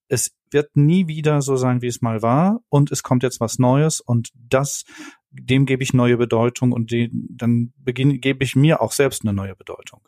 Es 0.08 0.38
wird 0.52 0.76
nie 0.76 1.08
wieder 1.08 1.42
so 1.42 1.56
sein, 1.56 1.82
wie 1.82 1.88
es 1.88 2.02
mal 2.02 2.22
war, 2.22 2.62
und 2.70 2.92
es 2.92 3.04
kommt 3.04 3.24
jetzt 3.24 3.42
was 3.42 3.60
Neues 3.60 4.00
und 4.00 4.30
das 4.36 4.86
dem 5.30 5.66
gebe 5.66 5.84
ich 5.84 5.94
neue 5.94 6.18
Bedeutung 6.18 6.72
und 6.72 6.92
die, 6.92 7.10
dann 7.12 7.74
beginne, 7.78 8.18
gebe 8.18 8.44
ich 8.44 8.56
mir 8.56 8.82
auch 8.82 8.92
selbst 8.92 9.24
eine 9.24 9.34
neue 9.34 9.56
Bedeutung. 9.56 10.02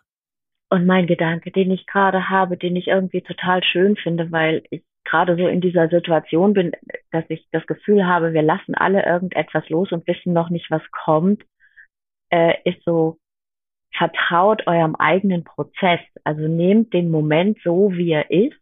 Und 0.70 0.86
mein 0.86 1.08
Gedanke, 1.08 1.52
den 1.52 1.72
ich 1.72 1.86
gerade 1.88 2.30
habe, 2.30 2.58
den 2.58 2.76
ich 2.76 2.88
irgendwie 2.88 3.22
total 3.22 3.64
schön 3.64 3.96
finde, 3.96 4.32
weil 4.32 4.64
ich 4.70 4.84
gerade 5.04 5.36
so 5.36 5.48
in 5.48 5.62
dieser 5.62 5.90
Situation 5.90 6.54
bin, 6.54 6.72
dass 7.12 7.24
ich 7.30 7.48
das 7.52 7.66
Gefühl 7.66 8.06
habe, 8.06 8.34
wir 8.34 8.44
lassen 8.44 8.76
alle 8.76 9.04
irgendetwas 9.04 9.68
los 9.70 9.92
und 9.92 10.06
wissen 10.08 10.34
noch 10.34 10.50
nicht, 10.50 10.70
was 10.70 10.84
kommt, 10.92 11.44
äh, 12.30 12.56
ist 12.64 12.84
so, 12.84 13.18
vertraut 13.96 14.68
eurem 14.68 14.96
eigenen 14.96 15.44
Prozess. 15.44 16.00
Also 16.24 16.48
nehmt 16.48 16.94
den 16.94 17.12
Moment 17.12 17.58
so, 17.64 17.92
wie 17.94 18.12
er 18.12 18.30
ist, 18.30 18.60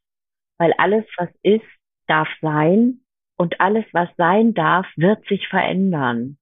weil 0.58 0.73
alles, 0.77 1.06
was 1.17 1.30
ist, 1.43 1.65
darf 2.08 2.30
sein 2.41 3.01
und 3.38 3.60
alles, 3.60 3.86
was 3.91 4.10
sein 4.17 4.53
darf, 4.53 4.88
wird 4.95 5.25
sich 5.27 5.47
verändern 5.47 6.38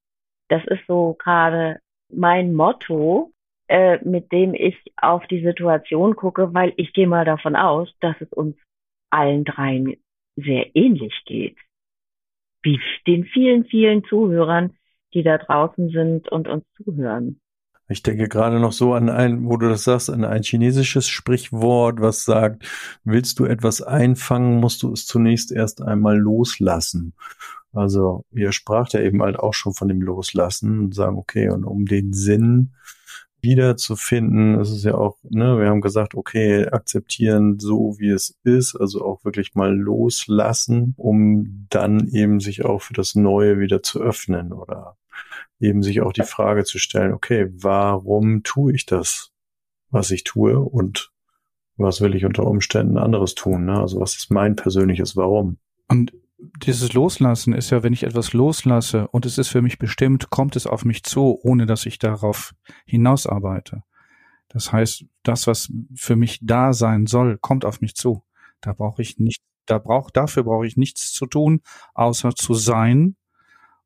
das 0.50 0.64
ist 0.66 0.86
so 0.88 1.16
gerade 1.18 1.80
mein 2.10 2.54
Motto, 2.54 3.32
äh, 3.68 3.98
mit 4.04 4.32
dem 4.32 4.54
ich 4.54 4.78
auf 4.98 5.26
die 5.28 5.44
Situation 5.44 6.16
gucke, 6.16 6.54
weil 6.54 6.74
ich 6.78 6.94
gehe 6.94 7.08
mal 7.08 7.26
davon 7.26 7.56
aus, 7.56 7.92
dass 8.00 8.16
es 8.22 8.32
uns 8.32 8.56
allen 9.10 9.44
dreien 9.44 9.98
sehr 10.36 10.76
ähnlich 10.76 11.24
geht. 11.26 11.58
Wie 12.62 12.80
den 13.08 13.26
vielen, 13.26 13.66
vielen 13.66 14.04
Zuhörern, 14.06 14.76
die 15.16 15.24
da 15.24 15.40
draußen 15.40 15.90
sind 15.90 16.32
und 16.32 16.48
uns 16.48 16.64
zuhören. 16.76 17.40
Ich 17.88 18.02
denke 18.02 18.28
gerade 18.28 18.60
noch 18.60 18.72
so 18.72 18.94
an 18.94 19.10
ein, 19.10 19.48
wo 19.48 19.58
du 19.58 19.70
das 19.70 19.84
sagst, 19.84 20.10
an 20.10 20.26
ein 20.26 20.42
chinesisches 20.42 21.08
Sprichwort, 21.08 22.02
was 22.02 22.26
sagt, 22.26 22.68
willst 23.04 23.40
du 23.40 23.46
etwas 23.46 23.82
einfangen, 23.82 24.60
musst 24.60 24.82
du 24.84 24.92
es 24.92 25.06
zunächst 25.06 25.52
erst 25.52 25.84
einmal 25.84 26.18
loslassen. 26.18 27.14
Also 27.74 28.24
ihr 28.32 28.52
spracht 28.54 28.94
ja 28.94 29.02
eben 29.02 29.22
halt 29.22 29.38
auch 29.38 29.54
schon 29.54 29.74
von 29.74 29.88
dem 29.88 30.02
Loslassen 30.02 30.80
und 30.80 30.96
sagen, 30.96 31.18
okay, 31.18 31.50
und 31.50 31.64
um 31.64 31.86
den 31.86 32.14
Sinn 32.14 32.74
wiederzufinden, 33.42 34.60
ist 34.60 34.72
es 34.72 34.84
ja 34.84 34.96
auch, 34.96 35.18
ne, 35.24 35.60
wir 35.60 35.68
haben 35.68 35.82
gesagt, 35.82 36.16
okay, 36.16 36.68
akzeptieren 36.68 37.60
so 37.60 37.96
wie 38.00 38.10
es 38.10 38.40
ist, 38.44 38.76
also 38.76 39.06
auch 39.06 39.24
wirklich 39.24 39.54
mal 39.54 39.76
loslassen, 39.76 40.96
um 40.98 41.68
dann 41.70 42.08
eben 42.08 42.40
sich 42.40 42.66
auch 42.66 42.82
für 42.82 42.94
das 42.94 43.14
Neue 43.14 43.60
wieder 43.60 43.84
zu 43.84 44.02
öffnen 44.02 44.52
oder 44.52 44.98
eben 45.60 45.84
sich 45.84 46.02
auch 46.02 46.14
die 46.14 46.24
Frage 46.24 46.64
zu 46.64 46.80
stellen, 46.80 47.14
okay, 47.14 47.48
warum 47.52 48.44
tue 48.44 48.74
ich 48.74 48.86
das, 48.86 49.32
was 49.90 50.12
ich 50.12 50.24
tue 50.24 50.60
und 50.60 51.12
was 51.78 52.02
will 52.02 52.16
ich 52.16 52.26
unter 52.26 52.46
Umständen 52.46 52.98
anderes 52.98 53.36
tun? 53.36 53.66
Ne? 53.66 53.80
Also 53.80 54.00
was 54.00 54.16
ist 54.16 54.32
mein 54.32 54.56
persönliches 54.56 55.16
Warum? 55.16 55.58
Und 55.88 56.14
dieses 56.64 56.94
Loslassen 56.94 57.54
ist 57.54 57.70
ja, 57.70 57.84
wenn 57.84 57.94
ich 57.94 58.04
etwas 58.04 58.34
loslasse 58.34 59.08
und 59.10 59.26
es 59.26 59.38
ist 59.38 59.50
für 59.50 59.62
mich 59.62 59.78
bestimmt, 59.80 60.30
kommt 60.30 60.56
es 60.56 60.68
auf 60.68 60.86
mich 60.86 61.04
zu, 61.04 61.40
ohne 61.42 61.66
dass 61.66 61.86
ich 61.86 61.98
darauf 62.00 62.54
hinausarbeite. 62.86 63.84
Das 64.50 64.72
heißt, 64.72 65.06
das, 65.24 65.48
was 65.48 65.72
für 65.96 66.16
mich 66.16 66.40
da 66.42 66.74
sein 66.74 67.08
soll, 67.08 67.38
kommt 67.38 67.66
auf 67.66 67.82
mich 67.82 67.96
zu. 67.96 68.24
Da 68.62 68.74
brauche 68.74 69.02
ich 69.02 69.18
nicht, 69.18 69.42
da 69.66 69.80
brauch, 69.80 70.12
dafür 70.12 70.44
brauche 70.44 70.68
ich 70.68 70.78
nichts 70.78 71.12
zu 71.12 71.26
tun, 71.26 71.62
außer 71.94 72.36
zu 72.36 72.54
sein 72.54 73.16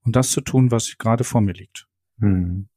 und 0.09 0.15
das 0.15 0.31
zu 0.31 0.41
tun, 0.41 0.71
was 0.71 0.97
gerade 0.97 1.23
vor 1.23 1.39
mir 1.39 1.53
liegt. 1.53 1.87
Hm. 2.19 2.67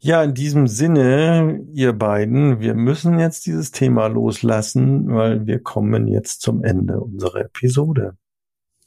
Ja, 0.00 0.22
in 0.22 0.34
diesem 0.34 0.66
Sinne, 0.66 1.64
ihr 1.72 1.94
beiden, 1.94 2.60
wir 2.60 2.74
müssen 2.74 3.18
jetzt 3.18 3.46
dieses 3.46 3.70
Thema 3.70 4.08
loslassen, 4.08 5.08
weil 5.14 5.46
wir 5.46 5.62
kommen 5.62 6.06
jetzt 6.06 6.42
zum 6.42 6.62
Ende 6.62 7.00
unserer 7.00 7.40
Episode. 7.40 8.18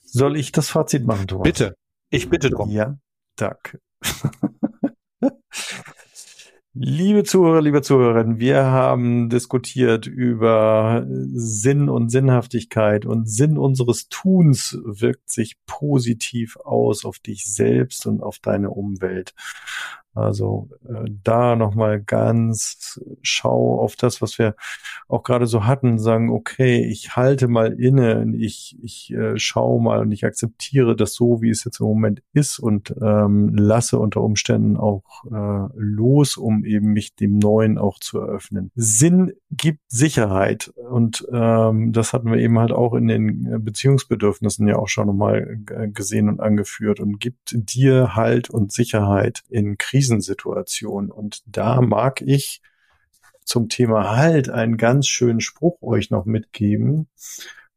Soll 0.03 0.37
ich 0.37 0.51
das 0.51 0.69
Fazit 0.69 1.07
machen, 1.07 1.27
Thomas? 1.27 1.45
Bitte. 1.45 1.75
Ich 2.11 2.29
bitte 2.29 2.51
drum. 2.51 2.69
Ja, 2.69 2.99
danke. 3.35 3.79
Liebe 6.81 7.25
Zuhörer, 7.25 7.61
liebe 7.61 7.81
Zuhörerinnen, 7.81 8.39
wir 8.39 8.63
haben 8.63 9.27
diskutiert 9.27 10.07
über 10.07 11.05
Sinn 11.09 11.89
und 11.89 12.07
Sinnhaftigkeit 12.07 13.05
und 13.05 13.29
Sinn 13.29 13.57
unseres 13.57 14.07
Tuns 14.07 14.79
wirkt 14.85 15.29
sich 15.29 15.57
positiv 15.65 16.55
aus 16.55 17.03
auf 17.03 17.19
dich 17.19 17.53
selbst 17.53 18.07
und 18.07 18.23
auf 18.23 18.39
deine 18.39 18.69
Umwelt. 18.69 19.33
Also 20.15 20.69
äh, 20.87 21.09
da 21.23 21.55
nochmal 21.55 22.01
ganz 22.01 22.99
schau 23.21 23.79
auf 23.79 23.95
das, 23.95 24.21
was 24.21 24.39
wir 24.39 24.55
auch 25.07 25.23
gerade 25.23 25.45
so 25.45 25.65
hatten, 25.65 25.99
sagen, 25.99 26.29
okay, 26.29 26.83
ich 26.83 27.15
halte 27.15 27.47
mal 27.47 27.73
inne, 27.73 28.33
ich, 28.37 28.77
ich 28.81 29.13
äh, 29.13 29.37
schaue 29.37 29.81
mal 29.81 29.99
und 29.99 30.11
ich 30.11 30.25
akzeptiere 30.25 30.95
das 30.95 31.13
so, 31.13 31.41
wie 31.41 31.49
es 31.49 31.63
jetzt 31.63 31.79
im 31.79 31.87
Moment 31.87 32.21
ist 32.33 32.59
und 32.59 32.93
ähm, 33.01 33.55
lasse 33.55 33.99
unter 33.99 34.21
Umständen 34.21 34.77
auch 34.77 35.03
äh, 35.31 35.69
los, 35.75 36.37
um 36.37 36.65
eben 36.65 36.91
mich 36.91 37.15
dem 37.15 37.37
Neuen 37.37 37.77
auch 37.77 37.99
zu 37.99 38.19
eröffnen. 38.19 38.71
Sinn 38.75 39.33
gibt 39.51 39.79
Sicherheit 39.87 40.73
und 40.75 41.25
ähm, 41.31 41.93
das 41.93 42.13
hatten 42.13 42.31
wir 42.31 42.39
eben 42.39 42.59
halt 42.59 42.71
auch 42.71 42.93
in 42.93 43.07
den 43.07 43.63
Beziehungsbedürfnissen 43.63 44.67
ja 44.67 44.75
auch 44.75 44.87
schon 44.87 45.07
nochmal 45.07 45.59
gesehen 45.93 46.29
und 46.29 46.39
angeführt 46.39 46.99
und 46.99 47.19
gibt 47.19 47.53
dir 47.53 48.15
Halt 48.15 48.49
und 48.49 48.71
Sicherheit 48.71 49.41
in 49.49 49.77
Krisen 49.77 49.98
Krisensituation. 49.99 51.11
Und 51.11 51.43
da 51.45 51.81
mag 51.81 52.21
ich 52.21 52.61
zum 53.43 53.67
Thema 53.67 54.15
Halt 54.15 54.49
einen 54.49 54.77
ganz 54.77 55.07
schönen 55.07 55.41
Spruch 55.41 55.81
euch 55.81 56.09
noch 56.09 56.25
mitgeben, 56.25 57.09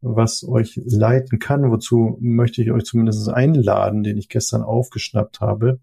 was 0.01 0.45
euch 0.45 0.81
leiten 0.85 1.41
kann. 1.41 1.71
Wozu 1.71 2.17
möchte 2.21 2.63
ich 2.63 2.71
euch 2.71 2.85
zumindest 2.85 3.29
einladen, 3.29 4.05
den 4.05 4.19
ich 4.19 4.29
gestern 4.29 4.63
aufgeschnappt 4.63 5.41
habe. 5.41 5.81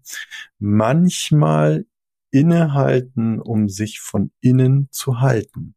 Manchmal 0.58 1.84
innehalten, 2.30 3.38
um 3.38 3.68
sich 3.68 4.00
von 4.00 4.30
innen 4.40 4.88
zu 4.90 5.20
halten 5.20 5.74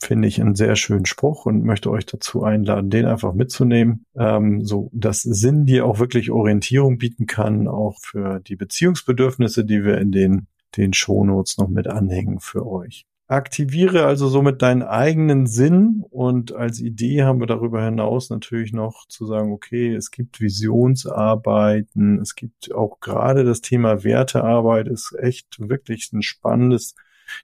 finde 0.00 0.28
ich 0.28 0.40
einen 0.40 0.54
sehr 0.54 0.76
schönen 0.76 1.06
Spruch 1.06 1.46
und 1.46 1.64
möchte 1.64 1.90
euch 1.90 2.06
dazu 2.06 2.42
einladen, 2.42 2.90
den 2.90 3.06
einfach 3.06 3.32
mitzunehmen, 3.32 4.04
ähm, 4.16 4.64
so 4.64 4.90
dass 4.92 5.22
Sinn 5.22 5.66
dir 5.66 5.86
auch 5.86 5.98
wirklich 5.98 6.30
Orientierung 6.30 6.98
bieten 6.98 7.26
kann, 7.26 7.66
auch 7.66 7.98
für 8.00 8.40
die 8.40 8.56
Beziehungsbedürfnisse, 8.56 9.64
die 9.64 9.84
wir 9.84 9.98
in 9.98 10.12
den, 10.12 10.46
den 10.76 10.92
Shownotes 10.92 11.58
noch 11.58 11.68
mit 11.68 11.86
anhängen 11.86 12.40
für 12.40 12.66
euch. 12.66 13.06
Aktiviere 13.28 14.06
also 14.06 14.28
somit 14.28 14.62
deinen 14.62 14.84
eigenen 14.84 15.48
Sinn 15.48 16.04
und 16.10 16.54
als 16.54 16.80
Idee 16.80 17.24
haben 17.24 17.40
wir 17.40 17.48
darüber 17.48 17.84
hinaus 17.84 18.30
natürlich 18.30 18.72
noch 18.72 19.08
zu 19.08 19.26
sagen, 19.26 19.50
okay, 19.50 19.92
es 19.92 20.12
gibt 20.12 20.40
Visionsarbeiten, 20.40 22.20
es 22.20 22.36
gibt 22.36 22.72
auch 22.72 23.00
gerade 23.00 23.42
das 23.42 23.62
Thema 23.62 24.04
Wertearbeit 24.04 24.86
ist 24.86 25.16
echt 25.18 25.56
wirklich 25.58 26.12
ein 26.12 26.22
spannendes 26.22 26.94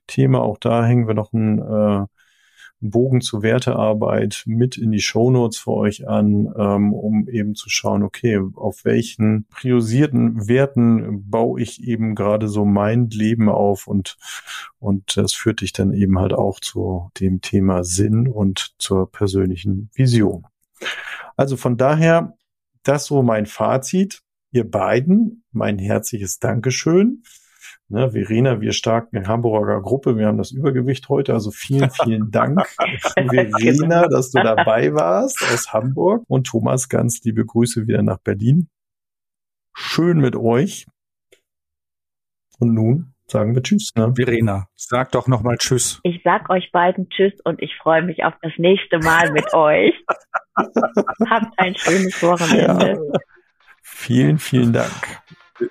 Thema. 0.07 0.41
Auch 0.41 0.57
da 0.57 0.85
hängen 0.85 1.07
wir 1.07 1.15
noch 1.15 1.33
ein 1.33 1.59
äh, 1.59 2.05
Bogen 2.89 3.21
zur 3.21 3.43
Wertearbeit 3.43 4.43
mit 4.45 4.77
in 4.77 4.91
die 4.91 5.01
Shownotes 5.01 5.57
für 5.57 5.71
euch 5.71 6.07
an, 6.07 6.53
ähm, 6.57 6.93
um 6.93 7.27
eben 7.27 7.55
zu 7.55 7.69
schauen, 7.69 8.03
okay, 8.03 8.39
auf 8.55 8.85
welchen 8.85 9.45
priorisierten 9.47 10.47
Werten 10.47 11.29
baue 11.29 11.61
ich 11.61 11.83
eben 11.83 12.15
gerade 12.15 12.47
so 12.47 12.65
mein 12.65 13.09
Leben 13.09 13.49
auf 13.49 13.87
und, 13.87 14.17
und 14.79 15.17
das 15.17 15.33
führt 15.33 15.61
dich 15.61 15.73
dann 15.73 15.93
eben 15.93 16.19
halt 16.19 16.33
auch 16.33 16.59
zu 16.59 17.09
dem 17.19 17.41
Thema 17.41 17.83
Sinn 17.83 18.27
und 18.27 18.75
zur 18.77 19.11
persönlichen 19.11 19.89
Vision. 19.93 20.45
Also 21.35 21.57
von 21.57 21.77
daher, 21.77 22.35
das 22.83 23.05
so 23.05 23.23
mein 23.23 23.45
Fazit. 23.45 24.21
Ihr 24.51 24.69
beiden, 24.69 25.43
mein 25.51 25.79
herzliches 25.79 26.37
Dankeschön 26.37 27.23
Ne, 27.93 28.09
Verena, 28.09 28.59
wir 28.59 28.73
starken 28.73 29.27
Hamburger 29.27 29.79
Gruppe, 29.79 30.17
wir 30.17 30.25
haben 30.25 30.39
das 30.39 30.49
Übergewicht 30.49 31.09
heute, 31.09 31.31
also 31.33 31.51
vielen, 31.51 31.91
vielen 32.03 32.31
Dank, 32.31 32.67
Verena, 33.13 34.07
dass 34.07 34.31
du 34.31 34.41
dabei 34.41 34.95
warst 34.95 35.39
aus 35.43 35.71
Hamburg 35.71 36.23
und 36.27 36.47
Thomas, 36.47 36.89
ganz 36.89 37.21
liebe 37.23 37.45
Grüße 37.45 37.85
wieder 37.85 38.01
nach 38.01 38.17
Berlin. 38.17 38.67
Schön 39.75 40.17
mit 40.17 40.35
euch. 40.35 40.87
Und 42.57 42.73
nun 42.73 43.13
sagen 43.27 43.53
wir 43.53 43.61
Tschüss. 43.61 43.91
Ne? 43.95 44.11
Verena, 44.15 44.65
sag 44.75 45.11
doch 45.11 45.27
nochmal 45.27 45.57
Tschüss. 45.59 45.99
Ich 46.01 46.19
sag 46.23 46.49
euch 46.49 46.71
beiden 46.71 47.09
Tschüss 47.09 47.33
und 47.43 47.61
ich 47.61 47.75
freue 47.75 48.01
mich 48.01 48.23
auf 48.23 48.33
das 48.41 48.53
nächste 48.57 48.97
Mal 48.97 49.31
mit 49.31 49.53
euch. 49.53 49.93
Habt 50.55 51.59
ein 51.59 51.75
schönes 51.75 52.23
Wochenende. 52.23 52.87
Ja. 52.87 53.19
Vielen, 53.83 54.39
vielen 54.39 54.73
Dank. 54.73 55.21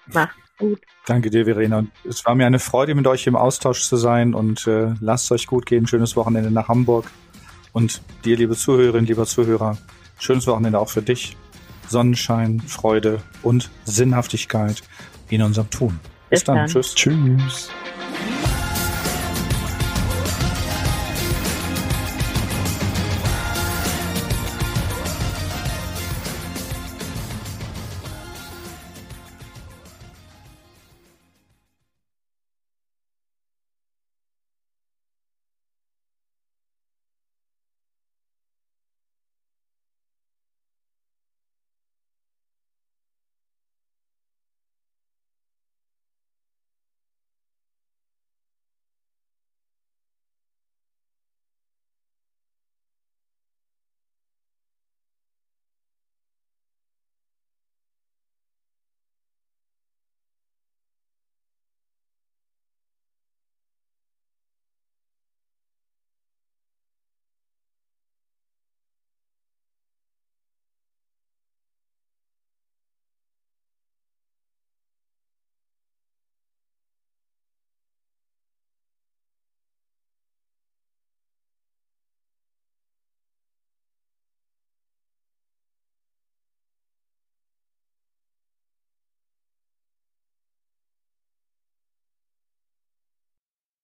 Macht's 0.06 0.41
gut. 0.62 0.80
Danke 1.06 1.30
dir, 1.30 1.44
Verena. 1.44 1.78
Und 1.78 1.90
es 2.08 2.24
war 2.24 2.34
mir 2.34 2.46
eine 2.46 2.58
Freude, 2.58 2.94
mit 2.94 3.06
euch 3.06 3.26
im 3.26 3.36
Austausch 3.36 3.82
zu 3.82 3.96
sein 3.96 4.34
und 4.34 4.66
äh, 4.66 4.94
lasst 5.00 5.30
euch 5.32 5.46
gut 5.46 5.66
gehen. 5.66 5.86
Schönes 5.86 6.16
Wochenende 6.16 6.50
nach 6.50 6.68
Hamburg. 6.68 7.10
Und 7.72 8.02
dir, 8.24 8.36
liebe 8.36 8.56
Zuhörerinnen, 8.56 9.06
lieber 9.06 9.26
Zuhörer, 9.26 9.78
schönes 10.18 10.46
Wochenende 10.46 10.78
auch 10.78 10.90
für 10.90 11.02
dich. 11.02 11.36
Sonnenschein, 11.88 12.60
Freude 12.60 13.20
und 13.42 13.70
Sinnhaftigkeit 13.84 14.82
in 15.28 15.42
unserem 15.42 15.70
Tun. 15.70 16.00
Bis, 16.30 16.40
Bis 16.40 16.44
dann. 16.44 16.56
dann. 16.56 16.68
Tschüss. 16.68 16.94
Tschüss. 16.94 17.70